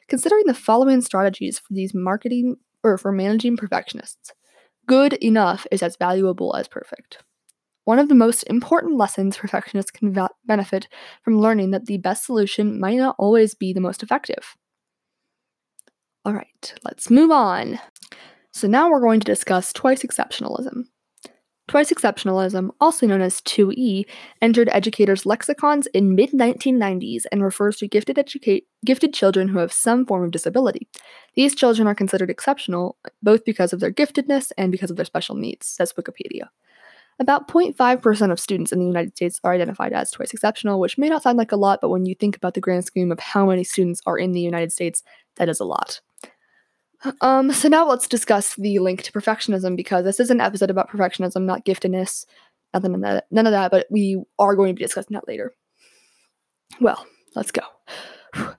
Considering 0.08 0.44
the 0.46 0.54
following 0.54 1.02
strategies 1.02 1.60
for 1.60 1.74
these 1.74 1.94
marketing 1.94 2.58
or 2.84 2.98
for 2.98 3.12
managing 3.12 3.58
perfectionists. 3.58 4.34
Good 4.88 5.14
enough 5.14 5.66
is 5.72 5.84
as 5.84 5.96
valuable 5.96 6.56
as 6.56 6.68
perfect. 6.68 7.24
One 7.86 8.00
of 8.00 8.10
the 8.10 8.16
most 8.16 8.44
important 8.44 8.98
lessons 8.98 9.38
perfectionists 9.38 9.92
can 9.92 10.14
va- 10.14 10.30
benefit 10.46 10.88
from 11.24 11.40
learning 11.40 11.72
that 11.72 11.86
the 11.86 11.98
best 11.98 12.26
solution 12.26 12.80
might 12.80 12.98
not 12.98 13.16
always 13.18 13.56
be 13.56 13.74
the 13.74 13.82
most 13.82 14.04
effective. 14.04 14.56
All 16.24 16.34
right, 16.34 16.74
let's 16.84 17.10
move 17.10 17.32
on. 17.32 17.80
So 18.54 18.68
now 18.68 18.90
we're 18.90 19.02
going 19.02 19.20
to 19.20 19.26
discuss 19.26 19.74
twice 19.74 20.04
exceptionalism. 20.04 20.84
Twice 21.68 21.92
exceptionalism, 21.92 22.70
also 22.82 23.08
known 23.08 23.22
as 23.22 23.40
2E, 23.42 24.04
entered 24.42 24.70
educators' 24.74 25.26
lexicons 25.26 25.88
in 25.88 26.16
mid 26.16 26.32
1990s 26.32 27.24
and 27.32 27.42
refers 27.42 27.78
to 27.78 27.88
gifted 27.88 28.20
educate 28.20 28.68
gifted 28.86 29.14
children 29.14 29.48
who 29.48 29.60
have 29.60 29.72
some 29.72 30.06
form 30.06 30.24
of 30.24 30.32
disability. 30.32 30.90
These 31.36 31.56
children 31.56 31.88
are 31.88 31.96
considered 31.96 32.30
exceptional 32.30 32.98
both 33.24 33.46
because 33.46 33.72
of 33.72 33.80
their 33.80 33.92
giftedness 33.92 34.52
and 34.58 34.72
because 34.72 34.92
of 34.92 34.98
their 34.98 35.06
special 35.06 35.36
needs, 35.36 35.66
says 35.66 35.94
Wikipedia. 35.94 36.50
About 37.20 37.48
0.5% 37.48 38.32
of 38.32 38.40
students 38.40 38.72
in 38.72 38.80
the 38.80 38.86
United 38.86 39.16
States 39.16 39.40
are 39.44 39.54
identified 39.54 39.94
as 39.94 40.10
twice 40.10 40.34
exceptional, 40.34 40.80
which 40.80 40.98
may 40.98 41.10
not 41.10 41.22
sound 41.22 41.38
like 41.38 41.52
a 41.52 41.58
lot, 41.58 41.80
but 41.82 41.90
when 41.90 42.06
you 42.06 42.16
think 42.16 42.36
about 42.36 42.56
the 42.56 42.62
grand 42.62 42.86
scheme 42.86 43.12
of 43.12 43.20
how 43.20 43.46
many 43.46 43.64
students 43.64 44.02
are 44.06 44.18
in 44.18 44.32
the 44.32 44.42
United 44.42 44.72
States, 44.72 45.04
that 45.36 45.50
is 45.50 45.60
a 45.60 45.66
lot. 45.66 46.02
Um, 47.22 47.52
so 47.52 47.68
now 47.68 47.90
let's 47.90 48.08
discuss 48.08 48.54
the 48.54 48.78
link 48.78 49.02
to 49.02 49.12
perfectionism 49.12 49.76
because 49.76 50.04
this 50.06 50.20
is 50.20 50.30
an 50.30 50.40
episode 50.40 50.70
about 50.70 50.92
perfectionism, 50.92 51.46
not 51.46 51.66
giftedness. 51.66 52.26
Nothing 52.76 52.94
in 52.94 53.02
that, 53.02 53.26
none 53.32 53.48
of 53.48 53.54
that, 53.54 53.72
but 53.72 53.88
we 53.90 54.24
are 54.38 54.56
going 54.56 54.76
to 54.76 54.80
be 54.80 54.86
discussing 54.86 55.16
that 55.16 55.28
later. 55.28 55.52
Well, 56.80 57.04
let's 57.36 57.52
go. 57.52 57.64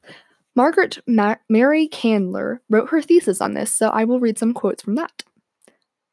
Margaret 0.56 0.98
Ma- 1.06 1.36
Mary 1.48 1.86
Candler 1.86 2.60
wrote 2.68 2.90
her 2.90 3.00
thesis 3.00 3.40
on 3.40 3.54
this, 3.54 3.72
so 3.74 3.88
I 3.90 4.04
will 4.04 4.20
read 4.20 4.38
some 4.38 4.52
quotes 4.52 4.82
from 4.82 4.96
that. 4.96 5.22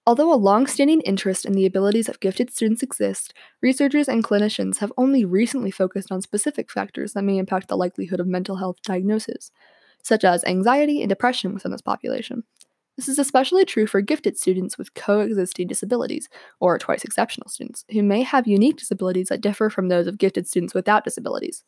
Although 0.09 0.33
a 0.33 0.41
long-standing 0.41 1.01
interest 1.01 1.45
in 1.45 1.53
the 1.53 1.67
abilities 1.67 2.09
of 2.09 2.19
gifted 2.19 2.51
students 2.51 2.81
exists, 2.81 3.31
researchers 3.61 4.09
and 4.09 4.23
clinicians 4.23 4.79
have 4.79 4.91
only 4.97 5.23
recently 5.23 5.69
focused 5.69 6.11
on 6.11 6.23
specific 6.23 6.71
factors 6.71 7.13
that 7.13 7.21
may 7.21 7.37
impact 7.37 7.67
the 7.67 7.77
likelihood 7.77 8.19
of 8.19 8.25
mental 8.25 8.55
health 8.55 8.77
diagnosis 8.81 9.51
such 10.01 10.23
as 10.23 10.43
anxiety 10.45 11.03
and 11.03 11.09
depression 11.09 11.53
within 11.53 11.71
this 11.71 11.83
population. 11.83 12.43
This 12.95 13.07
is 13.07 13.19
especially 13.19 13.65
true 13.65 13.85
for 13.85 14.01
gifted 14.01 14.35
students 14.35 14.79
with 14.79 14.95
coexisting 14.95 15.67
disabilities, 15.67 16.27
or 16.59 16.79
twice 16.79 17.03
exceptional 17.03 17.47
students, 17.47 17.85
who 17.91 18.01
may 18.01 18.23
have 18.23 18.47
unique 18.47 18.77
disabilities 18.77 19.27
that 19.27 19.41
differ 19.41 19.69
from 19.69 19.89
those 19.89 20.07
of 20.07 20.17
gifted 20.17 20.47
students 20.47 20.73
without 20.73 21.03
disabilities. 21.03 21.63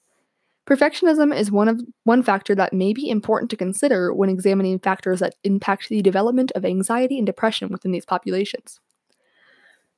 Perfectionism 0.72 1.36
is 1.36 1.52
one 1.52 1.68
of 1.68 1.82
one 2.06 2.24
factor 2.24 2.56
that 2.56 2.72
may 2.72 2.94
be 2.94 3.10
important 3.10 3.50
to 3.50 3.58
consider 3.58 4.14
when 4.14 4.30
examining 4.30 4.80
factors 4.80 5.20
that 5.20 5.36
impact 5.44 5.90
the 5.90 6.02
development 6.02 6.50
of 6.56 6.64
anxiety 6.64 7.18
and 7.18 7.26
depression 7.26 7.68
within 7.68 7.92
these 7.92 8.06
populations. 8.06 8.80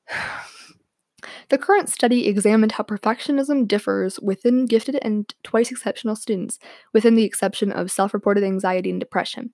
The 1.49 1.57
current 1.57 1.88
study 1.89 2.27
examined 2.27 2.73
how 2.73 2.83
perfectionism 2.83 3.67
differs 3.67 4.19
within 4.19 4.65
gifted 4.65 4.97
and 5.01 5.33
twice 5.43 5.71
exceptional 5.71 6.15
students, 6.17 6.59
within 6.93 7.15
the 7.15 7.23
exception 7.23 7.71
of 7.71 7.91
self 7.91 8.13
reported 8.13 8.43
anxiety 8.43 8.89
and 8.89 8.99
depression. 8.99 9.53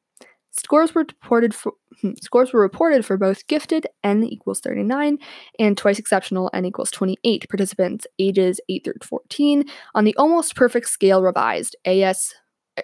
Scores 0.51 0.95
were 0.95 1.01
reported 1.01 1.53
for 1.53 1.73
hmm, 2.01 2.11
scores 2.21 2.51
were 2.51 2.61
reported 2.61 3.05
for 3.05 3.17
both 3.17 3.45
gifted 3.47 3.85
n 4.03 4.23
equals 4.23 4.59
39 4.59 5.17
and 5.59 5.77
twice 5.77 5.99
exceptional 5.99 6.49
n 6.53 6.65
equals 6.65 6.91
28 6.91 7.47
participants 7.49 8.07
ages 8.17 8.59
8 8.67 8.83
through 8.83 8.93
14 9.03 9.65
on 9.93 10.03
the 10.05 10.15
almost 10.17 10.55
perfect 10.55 10.89
scale 10.89 11.21
revised 11.21 11.75
AS 11.85 12.33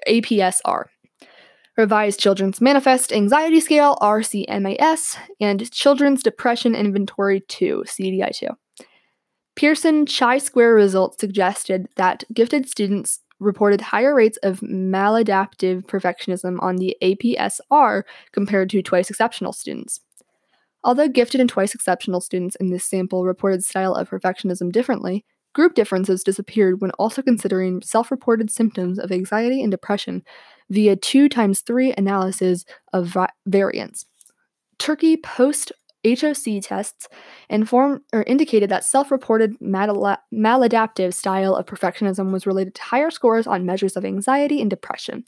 APSR. 0.08 0.86
Revised 1.78 2.22
Children's 2.22 2.62
Manifest 2.62 3.12
Anxiety 3.12 3.60
Scale 3.60 3.98
RCMAS 4.02 5.18
and 5.42 5.70
Children's 5.72 6.24
Depression 6.24 6.74
Inventory 6.74 7.42
2 7.42 7.84
CDI 7.86 8.34
2. 8.34 8.48
Pearson 9.56 10.06
chi 10.06 10.38
square 10.38 10.74
results 10.74 11.18
suggested 11.20 11.88
that 11.96 12.24
gifted 12.34 12.70
students 12.70 13.20
reported 13.40 13.82
higher 13.82 14.16
rates 14.16 14.38
of 14.44 14.60
maladaptive 14.62 15.86
perfectionism 15.86 16.62
on 16.62 16.78
the 16.78 16.96
APSR 17.02 18.04
compared 18.32 18.70
to 18.70 18.82
twice 18.82 19.10
exceptional 19.10 19.54
students. 19.54 20.02
Although 20.84 21.08
gifted 21.08 21.42
and 21.42 21.50
twice 21.50 21.74
exceptional 21.74 22.22
students 22.22 22.56
in 22.58 22.70
this 22.70 22.86
sample 22.86 23.26
reported 23.26 23.64
style 23.64 23.96
of 23.96 24.10
perfectionism 24.10 24.72
differently, 24.72 25.26
group 25.54 25.74
differences 25.74 26.24
disappeared 26.24 26.80
when 26.80 26.92
also 26.92 27.22
considering 27.22 27.82
self 27.82 28.12
reported 28.12 28.52
symptoms 28.52 29.00
of 29.00 29.12
anxiety 29.12 29.62
and 29.64 29.72
depression 29.72 30.24
via 30.70 30.96
2 30.96 31.28
times 31.28 31.62
3 31.62 31.94
analysis 31.98 32.66
of 32.94 33.08
vi- 33.08 33.30
variance. 33.48 34.06
Tukey 34.78 35.22
post 35.24 35.72
HOC 36.06 36.62
tests 36.62 37.08
informed 37.50 38.02
or 38.14 38.24
indicated 38.24 38.70
that 38.70 38.84
self-reported 38.84 39.58
maladaptive 39.60 41.14
style 41.14 41.56
of 41.56 41.66
perfectionism 41.66 42.32
was 42.32 42.46
related 42.46 42.76
to 42.76 42.82
higher 42.84 43.10
scores 43.10 43.48
on 43.48 43.66
measures 43.66 43.98
of 43.98 44.06
anxiety 44.06 44.62
and 44.62 44.70
depression. 44.70 45.24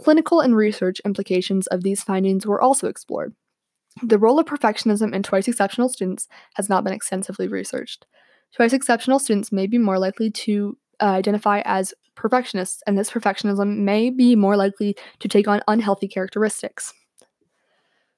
Clinical 0.00 0.40
and 0.40 0.56
research 0.56 1.00
implications 1.04 1.66
of 1.66 1.82
these 1.82 2.02
findings 2.02 2.46
were 2.46 2.60
also 2.60 2.88
explored. 2.88 3.34
The 4.02 4.18
role 4.18 4.38
of 4.38 4.46
perfectionism 4.46 5.14
in 5.14 5.22
twice 5.22 5.48
exceptional 5.48 5.88
students 5.88 6.26
has 6.54 6.68
not 6.68 6.84
been 6.84 6.92
extensively 6.92 7.48
researched. 7.48 8.06
Twice 8.54 8.72
exceptional 8.72 9.18
students 9.18 9.52
may 9.52 9.66
be 9.66 9.78
more 9.78 9.98
likely 9.98 10.30
to 10.30 10.76
uh, 11.02 11.06
identify 11.06 11.62
as 11.64 11.92
perfectionists, 12.14 12.82
and 12.86 12.98
this 12.98 13.10
perfectionism 13.10 13.78
may 13.78 14.10
be 14.10 14.36
more 14.36 14.56
likely 14.56 14.96
to 15.18 15.28
take 15.28 15.48
on 15.48 15.60
unhealthy 15.68 16.08
characteristics. 16.08 16.92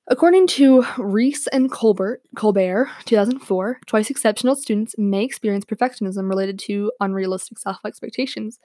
According 0.09 0.49
to 0.49 0.85
Reis 0.99 1.47
and 1.47 1.71
Colbert, 1.71 2.23
Colbert, 2.35 2.91
2004, 3.05 3.79
twice 3.87 4.11
exceptional 4.11 4.57
students 4.57 4.97
may 4.99 5.23
experience 5.23 5.65
perfectionism 5.65 6.29
related 6.29 6.59
to 6.61 6.91
unrealistic 6.99 7.57
self 7.59 7.79
expectations, 7.87 8.59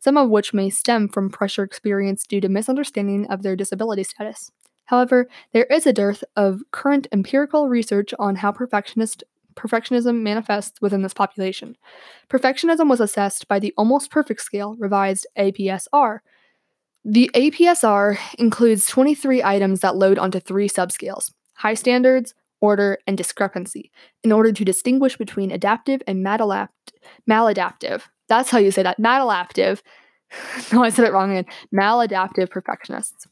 some 0.00 0.18
of 0.18 0.28
which 0.28 0.52
may 0.52 0.68
stem 0.68 1.08
from 1.08 1.30
pressure 1.30 1.62
experienced 1.62 2.28
due 2.28 2.42
to 2.42 2.48
misunderstanding 2.50 3.26
of 3.28 3.42
their 3.42 3.56
disability 3.56 4.04
status. 4.04 4.52
However, 4.84 5.28
there 5.54 5.64
is 5.64 5.86
a 5.86 5.94
dearth 5.94 6.24
of 6.36 6.60
current 6.72 7.06
empirical 7.10 7.70
research 7.70 8.12
on 8.18 8.36
how 8.36 8.52
perfectionist 8.52 9.24
perfectionism 9.54 10.20
manifests 10.20 10.80
within 10.82 11.00
this 11.00 11.14
population. 11.14 11.76
Perfectionism 12.28 12.90
was 12.90 13.00
assessed 13.00 13.48
by 13.48 13.58
the 13.58 13.72
Almost 13.78 14.10
Perfect 14.10 14.42
Scale, 14.42 14.76
revised 14.78 15.26
APSR, 15.38 16.18
the 17.04 17.30
APSR 17.34 18.16
includes 18.38 18.86
23 18.86 19.42
items 19.42 19.80
that 19.80 19.96
load 19.96 20.18
onto 20.18 20.40
three 20.40 20.68
subscales 20.68 21.32
high 21.54 21.74
standards, 21.74 22.34
order, 22.60 22.98
and 23.06 23.16
discrepancy, 23.16 23.90
in 24.24 24.32
order 24.32 24.52
to 24.52 24.64
distinguish 24.64 25.16
between 25.16 25.50
adaptive 25.50 26.02
and 26.06 26.24
maladaptive. 26.24 28.02
That's 28.28 28.50
how 28.50 28.58
you 28.58 28.70
say 28.70 28.82
that. 28.82 29.00
Maladaptive. 29.00 29.82
no, 30.72 30.82
I 30.82 30.88
said 30.88 31.04
it 31.04 31.12
wrong 31.12 31.30
again. 31.30 31.46
Maladaptive 31.74 32.50
perfectionists, 32.50 33.26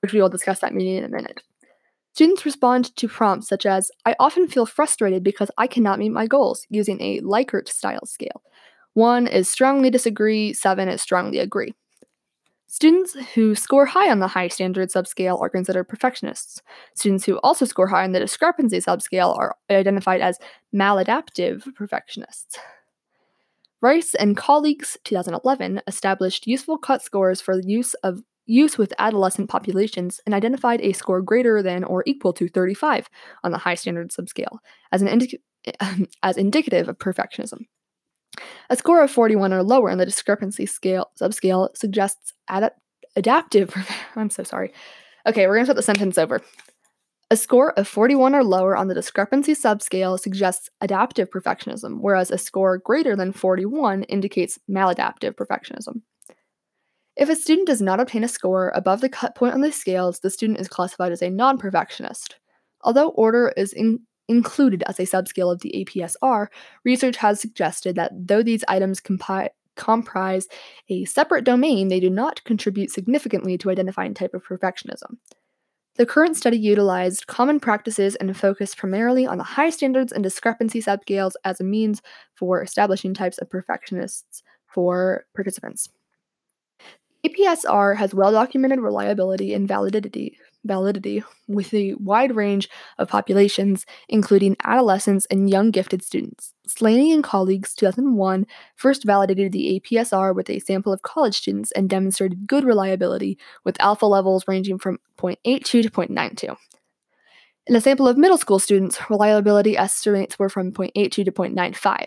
which 0.00 0.12
we 0.12 0.20
will 0.20 0.28
discuss 0.28 0.60
that 0.60 0.74
meaning 0.74 0.96
in 0.96 1.04
a 1.04 1.08
minute. 1.08 1.42
Students 2.14 2.46
respond 2.46 2.96
to 2.96 3.08
prompts 3.08 3.48
such 3.48 3.66
as, 3.66 3.90
I 4.04 4.14
often 4.18 4.48
feel 4.48 4.66
frustrated 4.66 5.22
because 5.22 5.50
I 5.58 5.66
cannot 5.66 5.98
meet 5.98 6.10
my 6.10 6.26
goals, 6.26 6.66
using 6.68 7.00
a 7.00 7.20
Likert 7.20 7.68
style 7.68 8.06
scale. 8.06 8.42
One 8.94 9.26
is 9.26 9.48
strongly 9.48 9.90
disagree, 9.90 10.52
seven 10.52 10.88
is 10.88 11.02
strongly 11.02 11.38
agree. 11.38 11.74
Students 12.70 13.14
who 13.34 13.54
score 13.54 13.86
high 13.86 14.10
on 14.10 14.18
the 14.18 14.28
high 14.28 14.48
standard 14.48 14.90
subscale 14.90 15.40
are 15.40 15.48
considered 15.48 15.84
perfectionists. 15.84 16.60
Students 16.94 17.24
who 17.24 17.38
also 17.38 17.64
score 17.64 17.86
high 17.86 18.04
on 18.04 18.12
the 18.12 18.20
discrepancy 18.20 18.78
subscale 18.78 19.36
are 19.38 19.56
identified 19.70 20.20
as 20.20 20.38
maladaptive 20.74 21.74
perfectionists. 21.74 22.58
Rice 23.80 24.14
and 24.14 24.36
colleagues 24.36 24.98
2011 25.04 25.80
established 25.86 26.46
useful 26.46 26.76
cut 26.76 27.00
scores 27.00 27.40
for 27.40 27.58
use 27.60 27.94
of 27.94 28.22
use 28.44 28.76
with 28.76 28.92
adolescent 28.98 29.48
populations 29.48 30.20
and 30.26 30.34
identified 30.34 30.82
a 30.82 30.92
score 30.92 31.22
greater 31.22 31.62
than 31.62 31.84
or 31.84 32.02
equal 32.06 32.34
to 32.34 32.48
35 32.48 33.08
on 33.44 33.52
the 33.52 33.58
high 33.58 33.76
standard 33.76 34.10
subscale 34.10 34.58
as 34.92 35.00
an 35.00 35.08
indic- 35.08 36.08
as 36.22 36.36
indicative 36.36 36.86
of 36.88 36.98
perfectionism. 36.98 37.60
A 38.70 38.76
score 38.76 39.02
of 39.02 39.10
41 39.10 39.52
or 39.52 39.62
lower 39.62 39.90
on 39.90 39.98
the 39.98 40.04
discrepancy 40.04 40.66
scale 40.66 41.10
subscale 41.20 41.76
suggests 41.76 42.32
ad- 42.48 42.72
adaptive. 43.16 43.74
I'm 44.16 44.30
so 44.30 44.42
sorry. 44.42 44.72
Okay, 45.26 45.46
we're 45.46 45.54
going 45.54 45.66
to 45.66 45.66
start 45.66 45.76
the 45.76 45.82
sentence 45.82 46.18
over. 46.18 46.40
A 47.30 47.36
score 47.36 47.78
of 47.78 47.86
41 47.86 48.34
or 48.34 48.42
lower 48.42 48.74
on 48.74 48.88
the 48.88 48.94
discrepancy 48.94 49.52
subscale 49.52 50.18
suggests 50.18 50.70
adaptive 50.80 51.28
perfectionism, 51.30 51.98
whereas 52.00 52.30
a 52.30 52.38
score 52.38 52.78
greater 52.78 53.14
than 53.14 53.32
41 53.32 54.04
indicates 54.04 54.58
maladaptive 54.70 55.34
perfectionism. 55.34 56.00
If 57.16 57.28
a 57.28 57.36
student 57.36 57.66
does 57.66 57.82
not 57.82 58.00
obtain 58.00 58.24
a 58.24 58.28
score 58.28 58.72
above 58.74 59.02
the 59.02 59.10
cut 59.10 59.34
point 59.34 59.52
on 59.52 59.60
the 59.60 59.72
scales, 59.72 60.20
the 60.20 60.30
student 60.30 60.60
is 60.60 60.68
classified 60.68 61.12
as 61.12 61.20
a 61.20 61.28
non 61.28 61.58
perfectionist. 61.58 62.36
Although 62.82 63.08
order 63.10 63.52
is 63.56 63.72
in- 63.72 64.00
included 64.28 64.82
as 64.86 64.98
a 64.98 65.04
subscale 65.04 65.52
of 65.52 65.60
the 65.60 65.84
APSR, 65.84 66.48
research 66.84 67.16
has 67.16 67.40
suggested 67.40 67.96
that 67.96 68.12
though 68.14 68.42
these 68.42 68.64
items 68.68 69.00
compi- 69.00 69.48
comprise 69.76 70.48
a 70.88 71.04
separate 71.06 71.44
domain, 71.44 71.88
they 71.88 72.00
do 72.00 72.10
not 72.10 72.44
contribute 72.44 72.90
significantly 72.90 73.56
to 73.58 73.70
identifying 73.70 74.12
type 74.12 74.34
of 74.34 74.44
perfectionism. 74.44 75.16
The 75.96 76.06
current 76.06 76.36
study 76.36 76.56
utilized 76.56 77.26
common 77.26 77.58
practices 77.58 78.14
and 78.16 78.36
focused 78.36 78.76
primarily 78.76 79.26
on 79.26 79.38
the 79.38 79.44
high 79.44 79.70
standards 79.70 80.12
and 80.12 80.22
discrepancy 80.22 80.80
subscales 80.80 81.32
as 81.44 81.60
a 81.60 81.64
means 81.64 82.02
for 82.34 82.62
establishing 82.62 83.14
types 83.14 83.38
of 83.38 83.50
perfectionists 83.50 84.44
for 84.66 85.24
participants. 85.34 85.88
APSR 87.26 87.96
has 87.96 88.14
well 88.14 88.30
documented 88.30 88.78
reliability 88.78 89.52
and 89.52 89.66
validity 89.66 90.38
validity 90.64 91.22
with 91.46 91.72
a 91.72 91.94
wide 91.94 92.34
range 92.34 92.68
of 92.98 93.08
populations, 93.08 93.86
including 94.08 94.56
adolescents 94.64 95.26
and 95.30 95.50
young 95.50 95.70
gifted 95.70 96.02
students. 96.02 96.54
Slaney 96.66 97.12
and 97.12 97.24
colleagues 97.24 97.74
2001 97.74 98.46
first 98.76 99.04
validated 99.04 99.52
the 99.52 99.80
APSR 99.80 100.34
with 100.34 100.50
a 100.50 100.58
sample 100.58 100.92
of 100.92 101.02
college 101.02 101.36
students 101.36 101.72
and 101.72 101.88
demonstrated 101.88 102.46
good 102.46 102.64
reliability 102.64 103.38
with 103.64 103.80
alpha 103.80 104.06
levels 104.06 104.44
ranging 104.46 104.78
from 104.78 104.98
0.82 105.18 105.64
to 105.64 105.82
0.92. 105.90 106.56
In 107.66 107.76
a 107.76 107.80
sample 107.80 108.08
of 108.08 108.16
middle 108.16 108.38
school 108.38 108.58
students, 108.58 108.98
reliability 109.10 109.76
estimates 109.76 110.38
were 110.38 110.48
from 110.48 110.72
0.82 110.72 111.10
to 111.10 111.24
0.95. 111.24 112.06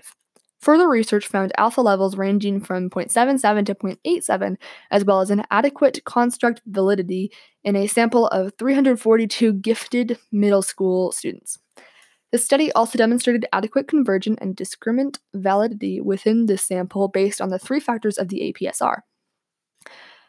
Further 0.62 0.88
research 0.88 1.28
found 1.28 1.52
alpha 1.58 1.82
levels 1.82 2.16
ranging 2.16 2.62
from 2.62 2.90
0.77 2.90 3.66
to 3.66 3.76
0.87, 3.76 4.58
as 4.92 5.04
well 5.04 5.20
as 5.20 5.32
an 5.32 5.44
adequate 5.50 6.04
construct 6.06 6.62
validity 6.68 7.32
in 7.64 7.76
a 7.76 7.88
sample 7.88 8.28
of 8.28 8.54
342 8.60 9.54
gifted 9.54 10.20
middle 10.32 10.62
school 10.62 11.12
students. 11.12 11.58
The 12.32 12.38
study 12.38 12.72
also 12.74 12.98
demonstrated 12.98 13.48
adequate 13.52 13.88
convergent 13.88 14.38
and 14.40 14.56
discriminant 14.56 15.18
validity 15.34 16.00
within 16.00 16.46
this 16.46 16.62
sample 16.62 17.08
based 17.08 17.42
on 17.42 17.50
the 17.50 17.60
three 17.60 17.80
factors 17.80 18.20
of 18.20 18.30
the 18.30 18.54
APSR. 18.54 19.00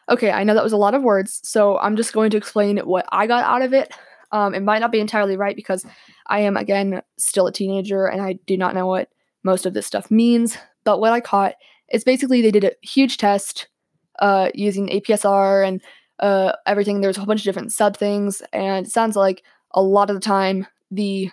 Okay, 0.08 0.32
I 0.32 0.44
know 0.44 0.54
that 0.54 0.64
was 0.64 0.72
a 0.72 0.78
lot 0.78 0.94
of 0.94 1.02
words, 1.02 1.40
so 1.44 1.78
I'm 1.78 1.94
just 1.94 2.14
going 2.14 2.30
to 2.30 2.36
explain 2.38 2.78
what 2.78 3.06
I 3.12 3.26
got 3.26 3.44
out 3.44 3.62
of 3.62 3.74
it. 3.74 3.94
Um, 4.32 4.54
it 4.54 4.62
might 4.62 4.80
not 4.80 4.90
be 4.90 4.98
entirely 4.98 5.36
right 5.36 5.54
because 5.54 5.84
I 6.26 6.40
am, 6.40 6.56
again, 6.56 7.02
still 7.18 7.46
a 7.46 7.52
teenager 7.52 8.06
and 8.06 8.22
I 8.22 8.38
do 8.46 8.56
not 8.56 8.74
know 8.74 8.86
what 8.86 9.10
most 9.42 9.66
of 9.66 9.74
this 9.74 9.86
stuff 9.86 10.10
means. 10.10 10.56
But 10.84 11.00
what 11.00 11.12
I 11.12 11.20
caught 11.20 11.54
is 11.90 12.04
basically 12.04 12.42
they 12.42 12.50
did 12.50 12.64
a 12.64 12.72
huge 12.82 13.16
test 13.16 13.68
uh, 14.18 14.50
using 14.54 14.88
APSR 14.88 15.66
and 15.66 15.82
uh, 16.18 16.52
everything. 16.66 17.00
There's 17.00 17.16
a 17.16 17.20
whole 17.20 17.26
bunch 17.26 17.40
of 17.40 17.44
different 17.44 17.72
sub 17.72 17.96
things, 17.96 18.42
and 18.52 18.86
it 18.86 18.90
sounds 18.90 19.16
like 19.16 19.42
a 19.72 19.82
lot 19.82 20.10
of 20.10 20.16
the 20.16 20.20
time 20.20 20.66
the 20.90 21.30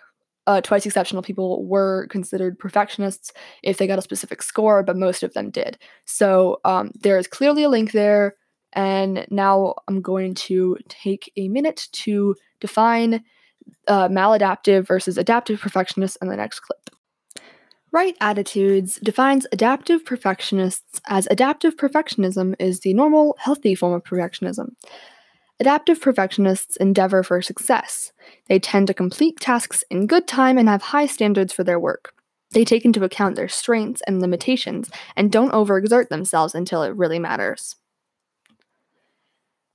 uh, 0.47 0.61
twice 0.61 0.85
exceptional 0.85 1.21
people 1.21 1.63
were 1.65 2.07
considered 2.07 2.57
perfectionists 2.57 3.31
if 3.61 3.77
they 3.77 3.85
got 3.85 3.99
a 3.99 4.01
specific 4.01 4.41
score, 4.41 4.81
but 4.81 4.97
most 4.97 5.21
of 5.21 5.33
them 5.33 5.51
did. 5.51 5.77
So 6.05 6.59
um, 6.65 6.91
there 7.01 7.19
is 7.19 7.27
clearly 7.27 7.63
a 7.63 7.69
link 7.69 7.91
there. 7.91 8.35
And 8.73 9.27
now 9.29 9.75
I'm 9.87 10.01
going 10.01 10.33
to 10.35 10.77
take 10.87 11.31
a 11.37 11.49
minute 11.49 11.87
to 11.91 12.35
define 12.59 13.23
uh, 13.87 14.07
maladaptive 14.07 14.87
versus 14.87 15.17
adaptive 15.17 15.59
perfectionists 15.59 16.17
in 16.21 16.29
the 16.29 16.35
next 16.35 16.61
clip. 16.61 16.78
Right 17.91 18.15
Attitudes 18.21 18.99
defines 19.01 19.47
adaptive 19.51 20.05
perfectionists 20.05 21.01
as 21.07 21.27
adaptive 21.31 21.75
perfectionism 21.75 22.55
is 22.59 22.81
the 22.81 22.93
normal, 22.93 23.35
healthy 23.39 23.73
form 23.73 23.93
of 23.93 24.03
perfectionism. 24.03 24.75
Adaptive 25.59 25.99
perfectionists 25.99 26.75
endeavor 26.77 27.23
for 27.23 27.41
success. 27.41 28.11
They 28.47 28.59
tend 28.59 28.87
to 28.87 28.93
complete 28.93 29.39
tasks 29.39 29.83
in 29.89 30.05
good 30.05 30.27
time 30.27 30.57
and 30.57 30.69
have 30.69 30.83
high 30.83 31.07
standards 31.07 31.51
for 31.51 31.63
their 31.63 31.79
work. 31.79 32.13
They 32.51 32.63
take 32.63 32.85
into 32.85 33.03
account 33.03 33.35
their 33.35 33.49
strengths 33.49 34.01
and 34.07 34.21
limitations 34.21 34.89
and 35.15 35.31
don't 35.31 35.51
overexert 35.51 36.09
themselves 36.09 36.53
until 36.55 36.83
it 36.83 36.95
really 36.95 37.19
matters. 37.19 37.75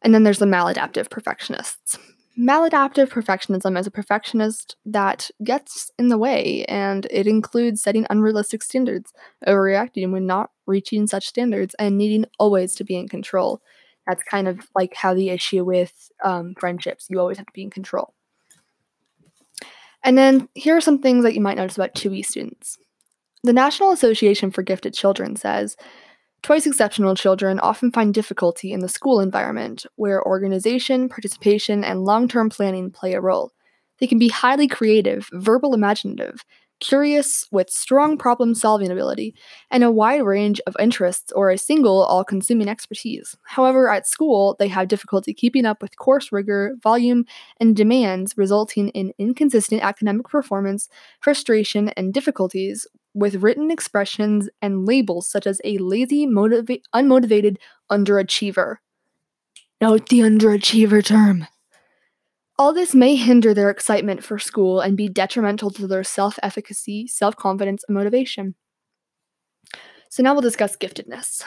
And 0.02 0.14
then 0.14 0.22
there's 0.22 0.38
the 0.38 0.46
maladaptive 0.46 1.10
perfectionists. 1.10 1.98
Maladaptive 2.38 3.10
perfectionism 3.10 3.78
is 3.78 3.86
a 3.86 3.92
perfectionist 3.92 4.76
that 4.84 5.30
gets 5.44 5.92
in 5.98 6.08
the 6.08 6.18
way, 6.18 6.64
and 6.64 7.06
it 7.10 7.28
includes 7.28 7.80
setting 7.80 8.06
unrealistic 8.10 8.62
standards, 8.62 9.12
overreacting 9.46 10.10
when 10.10 10.26
not 10.26 10.50
reaching 10.66 11.06
such 11.06 11.28
standards, 11.28 11.76
and 11.78 11.96
needing 11.96 12.24
always 12.40 12.74
to 12.74 12.84
be 12.84 12.96
in 12.96 13.08
control. 13.08 13.62
That's 14.06 14.24
kind 14.24 14.48
of 14.48 14.68
like 14.74 14.94
how 14.94 15.14
the 15.14 15.30
issue 15.30 15.64
with 15.64 16.10
um, 16.24 16.54
friendships, 16.58 17.06
you 17.08 17.20
always 17.20 17.38
have 17.38 17.46
to 17.46 17.52
be 17.52 17.62
in 17.62 17.70
control. 17.70 18.14
And 20.02 20.18
then 20.18 20.48
here 20.54 20.76
are 20.76 20.82
some 20.82 20.98
things 20.98 21.22
that 21.22 21.34
you 21.34 21.40
might 21.40 21.56
notice 21.56 21.76
about 21.76 21.94
2E 21.94 22.26
students. 22.26 22.78
The 23.44 23.52
National 23.52 23.92
Association 23.92 24.50
for 24.50 24.62
Gifted 24.62 24.92
Children 24.92 25.36
says 25.36 25.76
Twice 26.44 26.66
exceptional 26.66 27.14
children 27.14 27.58
often 27.60 27.90
find 27.90 28.12
difficulty 28.12 28.70
in 28.70 28.80
the 28.80 28.88
school 28.88 29.18
environment, 29.18 29.86
where 29.96 30.22
organization, 30.22 31.08
participation, 31.08 31.82
and 31.82 32.04
long 32.04 32.28
term 32.28 32.50
planning 32.50 32.90
play 32.90 33.14
a 33.14 33.20
role. 33.22 33.52
They 33.98 34.06
can 34.06 34.18
be 34.18 34.28
highly 34.28 34.68
creative, 34.68 35.26
verbal 35.32 35.72
imaginative, 35.72 36.44
curious 36.80 37.48
with 37.50 37.70
strong 37.70 38.18
problem 38.18 38.54
solving 38.54 38.90
ability, 38.90 39.34
and 39.70 39.82
a 39.82 39.90
wide 39.90 40.22
range 40.22 40.60
of 40.66 40.76
interests 40.78 41.32
or 41.32 41.48
a 41.48 41.56
single 41.56 42.04
all 42.04 42.24
consuming 42.24 42.68
expertise. 42.68 43.34
However, 43.44 43.90
at 43.90 44.06
school, 44.06 44.54
they 44.58 44.68
have 44.68 44.88
difficulty 44.88 45.32
keeping 45.32 45.64
up 45.64 45.80
with 45.80 45.96
course 45.96 46.30
rigor, 46.30 46.74
volume, 46.82 47.24
and 47.58 47.74
demands, 47.74 48.36
resulting 48.36 48.90
in 48.90 49.14
inconsistent 49.16 49.82
academic 49.82 50.28
performance, 50.28 50.90
frustration, 51.22 51.88
and 51.96 52.12
difficulties 52.12 52.86
with 53.14 53.36
written 53.36 53.70
expressions 53.70 54.48
and 54.60 54.86
labels 54.86 55.28
such 55.28 55.46
as 55.46 55.60
a 55.64 55.78
lazy, 55.78 56.26
motiva- 56.26 56.82
unmotivated 56.94 57.56
underachiever. 57.90 58.76
Note 59.80 60.08
the 60.08 60.20
underachiever 60.20 61.04
term. 61.04 61.46
All 62.58 62.72
this 62.72 62.94
may 62.94 63.16
hinder 63.16 63.52
their 63.52 63.70
excitement 63.70 64.22
for 64.22 64.38
school 64.38 64.80
and 64.80 64.96
be 64.96 65.08
detrimental 65.08 65.70
to 65.70 65.86
their 65.86 66.04
self 66.04 66.38
efficacy, 66.42 67.06
self 67.06 67.36
confidence, 67.36 67.84
and 67.88 67.96
motivation. 67.96 68.54
So, 70.08 70.22
now 70.22 70.32
we'll 70.34 70.42
discuss 70.42 70.76
giftedness. 70.76 71.42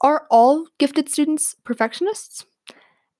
Are 0.00 0.26
all 0.30 0.66
gifted 0.78 1.08
students 1.08 1.56
perfectionists? 1.64 2.44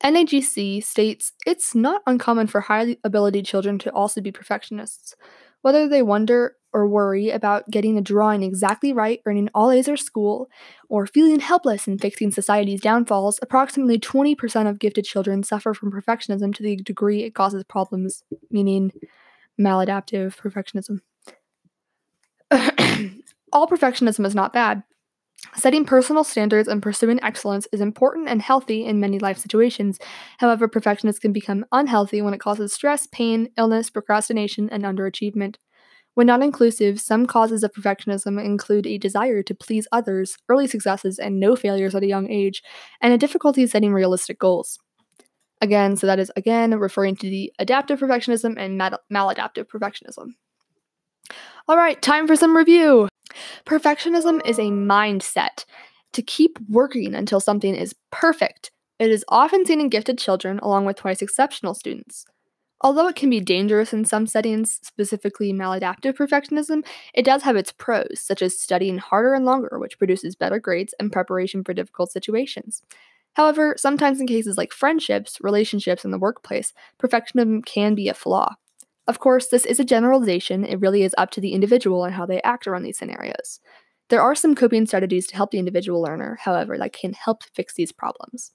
NAGC 0.05 0.85
states 0.85 1.33
it's 1.47 1.75
not 1.75 2.03
uncommon 2.07 2.47
for 2.47 2.61
high 2.61 2.97
ability 3.05 3.43
children 3.43 3.79
to 3.81 3.91
also 3.93 4.21
be 4.21 4.31
perfectionists. 4.31 5.17
Whether 5.63 5.89
they 5.89 6.03
wonder 6.03 6.57
or 6.75 6.89
worry 6.89 7.31
about 7.31 7.71
getting 7.71 7.97
a 7.97 8.03
drawing 8.03 8.43
exactly 8.43 8.93
right, 8.93 9.21
earning 9.25 9.49
all 9.55 9.71
A's 9.71 9.89
or 9.89 9.97
school, 9.97 10.51
or 10.89 11.07
feeling 11.07 11.39
helpless 11.39 11.87
in 11.87 11.99
fixing 11.99 12.33
society's 12.33 12.81
downfalls, 12.81 13.39
approximately 13.41 13.99
20% 13.99 14.69
of 14.69 14.81
gifted 14.81 15.05
children 15.05 15.45
suffer 15.45 15.73
from 15.73 15.93
perfectionism 15.93 16.53
to 16.55 16.63
the 16.63 16.77
degree 16.77 17.23
it 17.23 17.35
causes 17.35 17.63
problems, 17.65 18.25
meaning 18.51 18.93
maladaptive 19.59 20.37
perfectionism. 20.37 21.01
all 23.53 23.69
perfectionism 23.69 24.27
is 24.27 24.35
not 24.35 24.53
bad. 24.53 24.83
Setting 25.55 25.85
personal 25.85 26.25
standards 26.25 26.69
and 26.69 26.83
pursuing 26.83 27.23
excellence 27.23 27.69
is 27.71 27.81
important 27.81 28.29
and 28.29 28.43
healthy 28.43 28.85
in 28.85 28.99
many 28.99 29.19
life 29.19 29.39
situations. 29.39 29.99
However, 30.39 30.67
perfectionists 30.67 31.21
can 31.21 31.33
become 31.33 31.67
unhealthy 31.71 32.23
when 32.23 32.35
it 32.35 32.41
causes 32.41 32.73
stress, 32.73 33.07
pain, 33.07 33.51
illness, 33.57 33.91
procrastination, 33.91 34.69
and 34.71 34.85
underachievement. 34.85 35.57
When 36.15 36.29
not 36.29 36.43
inclusive, 36.43 37.01
some 37.01 37.27
causes 37.27 37.65
of 37.65 37.73
perfectionism 37.73 38.43
include 38.43 38.87
a 38.87 38.99
desire 38.99 39.43
to 39.43 39.55
please 39.55 39.89
others, 39.91 40.37
early 40.49 40.67
successes, 40.67 41.19
and 41.19 41.41
no 41.41 41.57
failures 41.57 41.95
at 41.95 42.05
a 42.05 42.09
young 42.09 42.31
age, 42.31 42.63
and 43.01 43.13
a 43.13 43.19
difficulty 43.19 43.67
setting 43.67 43.93
realistic 43.93 44.39
goals. 44.39 44.79
Again, 45.61 45.97
so 45.97 46.07
that 46.07 46.19
is 46.19 46.31
again 46.37 46.79
referring 46.79 47.17
to 47.17 47.29
the 47.29 47.53
adaptive 47.59 47.99
perfectionism 48.01 48.55
and 48.59 48.79
mal- 48.79 49.01
maladaptive 49.13 49.67
perfectionism. 49.67 50.35
All 51.67 51.77
right, 51.77 52.01
time 52.01 52.27
for 52.27 52.37
some 52.37 52.57
review. 52.57 53.09
Perfectionism 53.65 54.47
is 54.47 54.59
a 54.59 54.71
mindset 54.71 55.65
to 56.13 56.23
keep 56.23 56.59
working 56.69 57.15
until 57.15 57.41
something 57.41 57.75
is 57.75 57.95
perfect. 58.13 58.71
It 58.99 59.11
is 59.11 59.25
often 59.29 59.67
seen 59.67 59.81
in 59.81 59.89
gifted 59.89 60.19
children 60.19 60.59
along 60.61 60.85
with 60.85 60.97
twice 60.97 61.23
exceptional 61.23 61.75
students. 61.75 62.27
Although 62.81 63.09
it 63.09 63.17
can 63.17 63.31
be 63.31 63.41
dangerous 63.41 63.93
in 63.93 64.05
some 64.05 64.27
settings, 64.27 64.81
specifically 64.83 65.53
maladaptive 65.53 66.15
perfectionism, 66.15 66.85
it 67.15 67.25
does 67.25 67.43
have 67.43 67.57
its 67.57 67.73
pros, 67.73 68.21
such 68.21 68.43
as 68.43 68.59
studying 68.59 68.99
harder 68.99 69.33
and 69.33 69.45
longer, 69.45 69.79
which 69.79 69.99
produces 69.99 70.37
better 70.37 70.59
grades 70.59 70.95
and 71.01 71.13
preparation 71.13 71.65
for 71.65 71.73
difficult 71.73 72.11
situations. 72.11 72.83
However, 73.35 73.75
sometimes 73.79 74.21
in 74.21 74.27
cases 74.27 74.57
like 74.57 74.73
friendships, 74.73 75.39
relationships, 75.41 76.05
and 76.05 76.13
the 76.13 76.19
workplace, 76.19 76.73
perfectionism 76.99 77.65
can 77.65 77.95
be 77.95 78.09
a 78.09 78.15
flaw. 78.15 78.55
Of 79.07 79.19
course, 79.19 79.49
this 79.49 79.67
is 79.67 79.81
a 79.81 79.85
generalization, 79.85 80.65
it 80.65 80.81
really 80.81 81.03
is 81.03 81.15
up 81.19 81.31
to 81.33 81.41
the 81.41 81.53
individual 81.53 82.05
and 82.05 82.15
how 82.15 82.27
they 82.27 82.41
act 82.43 82.67
around 82.67 82.85
these 82.85 82.99
scenarios. 82.99 83.61
There 84.09 84.23
are 84.23 84.35
some 84.35 84.55
coping 84.55 84.87
strategies 84.87 85.27
to 85.29 85.37
help 85.37 85.51
the 85.51 85.59
individual 85.59 86.03
learner, 86.03 86.39
however, 86.43 86.79
that 86.79 86.93
can 86.93 87.13
help 87.13 87.43
fix 87.43 87.75
these 87.75 87.93
problems. 87.93 88.53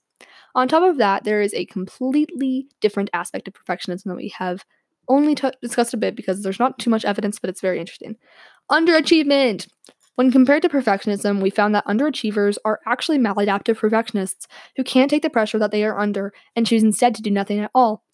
On 0.54 0.68
top 0.68 0.82
of 0.82 0.98
that, 0.98 1.24
there 1.24 1.42
is 1.42 1.54
a 1.54 1.66
completely 1.66 2.68
different 2.80 3.10
aspect 3.12 3.48
of 3.48 3.54
perfectionism 3.54 4.04
that 4.04 4.16
we 4.16 4.32
have 4.38 4.64
only 5.08 5.34
t- 5.34 5.50
discussed 5.60 5.94
a 5.94 5.98
bit 5.98 6.16
because 6.16 6.42
there's 6.42 6.58
not 6.58 6.78
too 6.78 6.90
much 6.90 7.04
evidence, 7.04 7.38
but 7.38 7.50
it's 7.50 7.60
very 7.60 7.80
interesting. 7.80 8.16
Underachievement! 8.70 9.68
When 10.16 10.30
compared 10.30 10.62
to 10.62 10.68
perfectionism, 10.68 11.40
we 11.40 11.50
found 11.50 11.74
that 11.74 11.86
underachievers 11.86 12.58
are 12.64 12.80
actually 12.86 13.18
maladaptive 13.18 13.78
perfectionists 13.78 14.46
who 14.76 14.84
can't 14.84 15.10
take 15.10 15.22
the 15.22 15.30
pressure 15.30 15.58
that 15.58 15.70
they 15.70 15.84
are 15.84 15.98
under 15.98 16.32
and 16.54 16.66
choose 16.66 16.82
instead 16.82 17.14
to 17.14 17.22
do 17.22 17.30
nothing 17.30 17.60
at 17.60 17.70
all. 17.74 18.04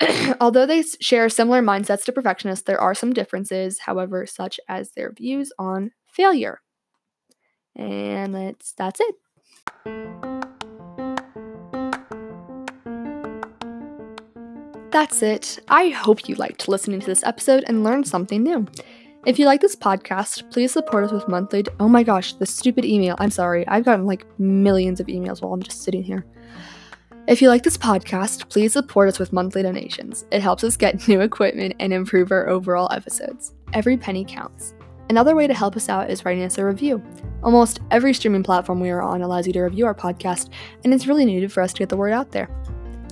Although 0.40 0.66
they 0.66 0.82
share 1.00 1.28
similar 1.28 1.62
mindsets 1.62 2.04
to 2.04 2.12
perfectionists, 2.12 2.64
there 2.64 2.80
are 2.80 2.94
some 2.94 3.12
differences, 3.12 3.80
however, 3.80 4.26
such 4.26 4.60
as 4.68 4.92
their 4.92 5.12
views 5.12 5.52
on 5.58 5.92
failure. 6.06 6.60
And 7.76 8.34
that's 8.34 8.74
that's 8.74 9.00
it. 9.00 10.31
That's 14.92 15.22
it. 15.22 15.58
I 15.68 15.88
hope 15.88 16.28
you 16.28 16.34
liked 16.34 16.68
listening 16.68 17.00
to 17.00 17.06
this 17.06 17.24
episode 17.24 17.64
and 17.66 17.82
learned 17.82 18.06
something 18.06 18.42
new. 18.42 18.66
If 19.24 19.38
you 19.38 19.46
like 19.46 19.62
this 19.62 19.74
podcast, 19.74 20.50
please 20.50 20.70
support 20.70 21.04
us 21.04 21.12
with 21.12 21.28
monthly. 21.28 21.64
oh 21.80 21.88
my 21.88 22.02
gosh, 22.02 22.34
the 22.34 22.44
stupid 22.44 22.84
email. 22.84 23.16
I'm 23.18 23.30
sorry. 23.30 23.66
I've 23.68 23.86
gotten 23.86 24.04
like 24.04 24.26
millions 24.38 25.00
of 25.00 25.06
emails 25.06 25.40
while 25.40 25.54
I'm 25.54 25.62
just 25.62 25.82
sitting 25.82 26.02
here. 26.02 26.26
If 27.26 27.40
you 27.40 27.48
like 27.48 27.62
this 27.62 27.78
podcast, 27.78 28.50
please 28.50 28.74
support 28.74 29.08
us 29.08 29.18
with 29.18 29.32
monthly 29.32 29.62
donations. 29.62 30.26
It 30.30 30.42
helps 30.42 30.62
us 30.62 30.76
get 30.76 31.08
new 31.08 31.22
equipment 31.22 31.74
and 31.80 31.94
improve 31.94 32.30
our 32.30 32.50
overall 32.50 32.92
episodes. 32.92 33.54
Every 33.72 33.96
penny 33.96 34.26
counts. 34.26 34.74
Another 35.08 35.34
way 35.34 35.46
to 35.46 35.54
help 35.54 35.74
us 35.74 35.88
out 35.88 36.10
is 36.10 36.26
writing 36.26 36.44
us 36.44 36.58
a 36.58 36.66
review. 36.66 37.02
Almost 37.42 37.80
every 37.90 38.12
streaming 38.12 38.42
platform 38.42 38.78
we 38.78 38.90
are 38.90 39.00
on 39.00 39.22
allows 39.22 39.46
you 39.46 39.54
to 39.54 39.62
review 39.62 39.86
our 39.86 39.94
podcast, 39.94 40.50
and 40.84 40.92
it's 40.92 41.06
really 41.06 41.24
needed 41.24 41.50
for 41.50 41.62
us 41.62 41.72
to 41.72 41.78
get 41.78 41.88
the 41.88 41.96
word 41.96 42.12
out 42.12 42.32
there. 42.32 42.50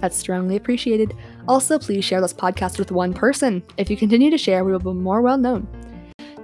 That's 0.00 0.16
strongly 0.16 0.56
appreciated. 0.56 1.14
Also, 1.50 1.80
please 1.80 2.04
share 2.04 2.20
this 2.20 2.32
podcast 2.32 2.78
with 2.78 2.92
one 2.92 3.12
person. 3.12 3.64
If 3.76 3.90
you 3.90 3.96
continue 3.96 4.30
to 4.30 4.38
share, 4.38 4.62
we 4.62 4.70
will 4.70 4.78
be 4.78 4.92
more 4.92 5.20
well 5.20 5.36
known. 5.36 5.66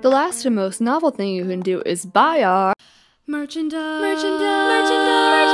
The 0.00 0.08
last 0.08 0.44
and 0.44 0.56
most 0.56 0.80
novel 0.80 1.12
thing 1.12 1.28
you 1.28 1.44
can 1.44 1.60
do 1.60 1.80
is 1.86 2.04
buy 2.04 2.42
our 2.42 2.74
merchandise. 3.24 4.00
Merchandise. 4.02 4.40
Merchandise. 4.68 5.46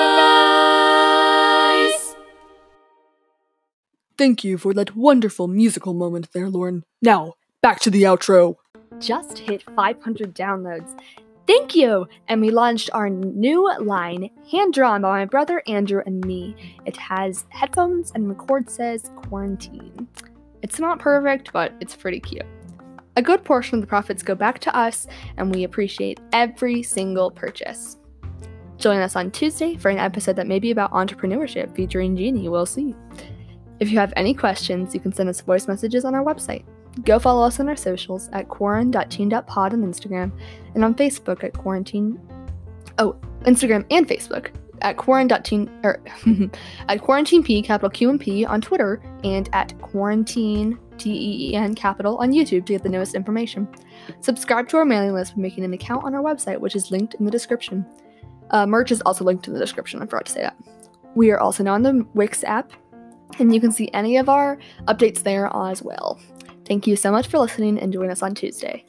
merchandise. 1.85 2.17
Thank 4.17 4.43
you 4.43 4.57
for 4.57 4.73
that 4.73 4.97
wonderful 4.97 5.49
musical 5.49 5.93
moment 5.93 6.33
there, 6.33 6.49
Lauren. 6.49 6.85
Now, 7.03 7.35
back 7.61 7.81
to 7.81 7.91
the 7.91 8.05
outro. 8.05 8.57
Just 9.01 9.37
hit 9.37 9.65
500 9.77 10.35
downloads. 10.35 10.99
Thank 11.47 11.75
you! 11.75 12.07
And 12.29 12.41
we 12.41 12.51
launched 12.51 12.91
our 12.93 13.11
new 13.11 13.71
line, 13.81 14.31
hand 14.51 14.75
drawn 14.75 15.03
by 15.03 15.11
my 15.11 15.25
brother 15.25 15.63
Andrew 15.67 16.03
and 16.07 16.25
me. 16.25 16.55
It 16.87 16.97
has 16.97 17.47
headphones 17.49 18.13
and 18.15 18.31
the 18.31 18.35
cord 18.35 18.71
says 18.71 19.11
quarantine. 19.17 20.07
It's 20.63 20.79
not 20.79 21.01
perfect, 21.01 21.53
but 21.53 21.75
it's 21.81 21.97
pretty 21.97 22.21
cute. 22.21 22.47
A 23.17 23.23
good 23.23 23.45
portion 23.45 23.75
of 23.75 23.81
the 23.83 23.89
profits 23.89 24.23
go 24.23 24.35
back 24.35 24.59
to 24.61 24.75
us, 24.75 25.07
and 25.37 25.55
we 25.55 25.65
appreciate 25.65 26.21
every 26.33 26.83
single 26.83 27.31
purchase. 27.31 27.99
Join 28.79 29.01
us 29.01 29.17
on 29.17 29.31
Tuesday 29.31 29.77
for 29.77 29.91
an 29.91 29.99
episode 29.99 30.37
that 30.37 30.47
may 30.47 30.59
be 30.59 30.71
about 30.71 30.93
entrepreneurship 30.93 31.75
featuring 31.77 32.17
Jeannie. 32.17 32.49
We'll 32.49 32.65
see. 32.65 32.95
If 33.81 33.91
you 33.91 33.99
have 33.99 34.13
any 34.17 34.33
questions, 34.33 34.95
you 34.95 35.01
can 35.01 35.13
send 35.13 35.29
us 35.29 35.41
voice 35.41 35.69
messages 35.69 36.05
on 36.05 36.15
our 36.15 36.25
website. 36.25 36.65
Go 37.05 37.19
follow 37.19 37.47
us 37.47 37.59
on 37.59 37.69
our 37.69 37.77
socials 37.77 38.29
at 38.33 38.49
quaran.teen.pod 38.49 39.73
on 39.73 39.83
Instagram 39.83 40.31
and 40.75 40.85
on 40.85 40.95
Facebook 40.95 41.43
at 41.43 41.55
quarantine. 41.55 42.21
Oh, 42.99 43.17
Instagram 43.45 43.87
and 43.91 44.07
Facebook 44.07 44.51
at 44.83 44.97
quarantine 44.97 45.71
or 45.83 46.01
at 46.89 47.01
quarantine 47.01 47.43
p 47.43 47.63
capital 47.63 47.89
Q 47.89 48.11
and 48.11 48.21
P 48.21 48.45
on 48.45 48.61
Twitter 48.61 49.03
and 49.25 49.49
at 49.53 49.81
quarantine 49.81 50.79
T 50.99 51.11
E 51.11 51.51
E 51.51 51.55
N 51.55 51.75
capital 51.75 52.19
on 52.19 52.33
YouTube 52.33 52.67
to 52.67 52.75
get 52.75 52.83
the 52.83 52.89
newest 52.89 53.15
information. 53.15 53.67
Subscribe 54.21 54.69
to 54.69 54.77
our 54.77 54.85
mailing 54.85 55.15
list 55.15 55.37
by 55.37 55.43
making 55.43 55.65
an 55.65 55.73
account 55.73 56.05
on 56.05 56.15
our 56.15 56.23
website, 56.23 56.59
which 56.59 56.77
is 56.77 56.91
linked 56.91 57.15
in 57.15 57.25
the 57.25 57.31
description. 57.31 57.87
Uh, 58.51 58.67
merch 58.67 58.93
is 58.93 59.01
also 59.03 59.25
linked 59.25 59.49
in 59.49 59.55
the 59.55 59.61
description. 59.61 60.03
I 60.03 60.07
forgot 60.07 60.27
to 60.27 60.33
say 60.33 60.43
that. 60.43 60.57
We 61.15 61.31
are 61.31 61.41
also 61.41 61.65
now 61.65 61.75
on 61.75 61.83
the 61.83 62.07
Wix 62.15 62.45
app, 62.45 62.73
and 63.39 63.55
you 63.55 63.61
can 63.61 63.73
see 63.73 63.91
any 63.95 64.19
of 64.19 64.29
our 64.29 64.59
updates 64.87 65.23
there 65.23 65.51
as 65.55 65.83
well. 65.83 66.21
Thank 66.67 66.87
you 66.87 66.97
so 66.97 67.11
much 67.11 67.27
for 67.27 67.39
listening 67.39 67.79
and 67.79 67.93
join 67.93 68.11
us 68.11 68.23
on 68.23 68.35
Tuesday. 68.35 68.85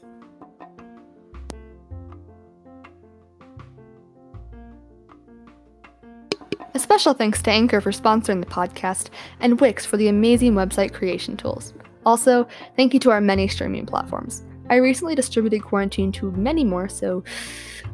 A 6.75 6.79
special 6.79 7.13
thanks 7.13 7.41
to 7.43 7.51
Anchor 7.51 7.81
for 7.81 7.91
sponsoring 7.91 8.39
the 8.39 8.49
podcast 8.49 9.09
and 9.39 9.59
Wix 9.61 9.85
for 9.85 9.97
the 9.97 10.07
amazing 10.07 10.53
website 10.53 10.93
creation 10.93 11.37
tools. 11.37 11.73
Also, 12.05 12.47
thank 12.75 12.93
you 12.93 12.99
to 13.01 13.11
our 13.11 13.21
many 13.21 13.47
streaming 13.47 13.85
platforms. 13.85 14.43
I 14.69 14.77
recently 14.77 15.15
distributed 15.15 15.61
Quaranteen 15.61 16.13
to 16.13 16.31
many 16.31 16.63
more, 16.63 16.87
so 16.89 17.23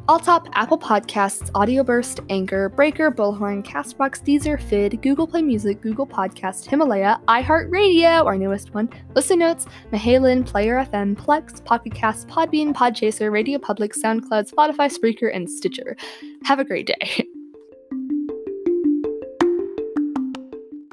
Alltop, 0.08 0.48
Apple 0.54 0.78
Podcasts, 0.78 1.50
Audioburst, 1.52 2.24
Anchor, 2.30 2.68
Breaker, 2.68 3.10
Bullhorn, 3.10 3.64
Castbox, 3.64 4.22
Deezer, 4.24 4.60
fyyd, 4.60 5.00
Google 5.02 5.26
Play 5.26 5.42
Music, 5.42 5.80
Google 5.80 6.06
Podcast, 6.06 6.66
Himalaya, 6.66 7.20
iHeartRadio, 7.28 8.24
our 8.24 8.36
newest 8.36 8.74
one, 8.74 8.88
Listen 9.14 9.38
Notes, 9.38 9.66
Mahalan, 9.92 10.44
Player 10.44 10.84
FM, 10.84 11.14
Plex, 11.14 11.64
Pocket 11.64 11.94
Cast, 11.94 12.26
Podbean, 12.28 12.72
Podchaser, 12.74 13.30
Radio 13.30 13.58
Public, 13.58 13.92
SoundCloud, 13.92 14.50
Spotify, 14.50 14.90
Spreaker, 14.92 15.30
and 15.34 15.48
Stitcher. 15.48 15.96
Have 16.44 16.58
a 16.58 16.64
great 16.64 16.86
day. 16.86 17.28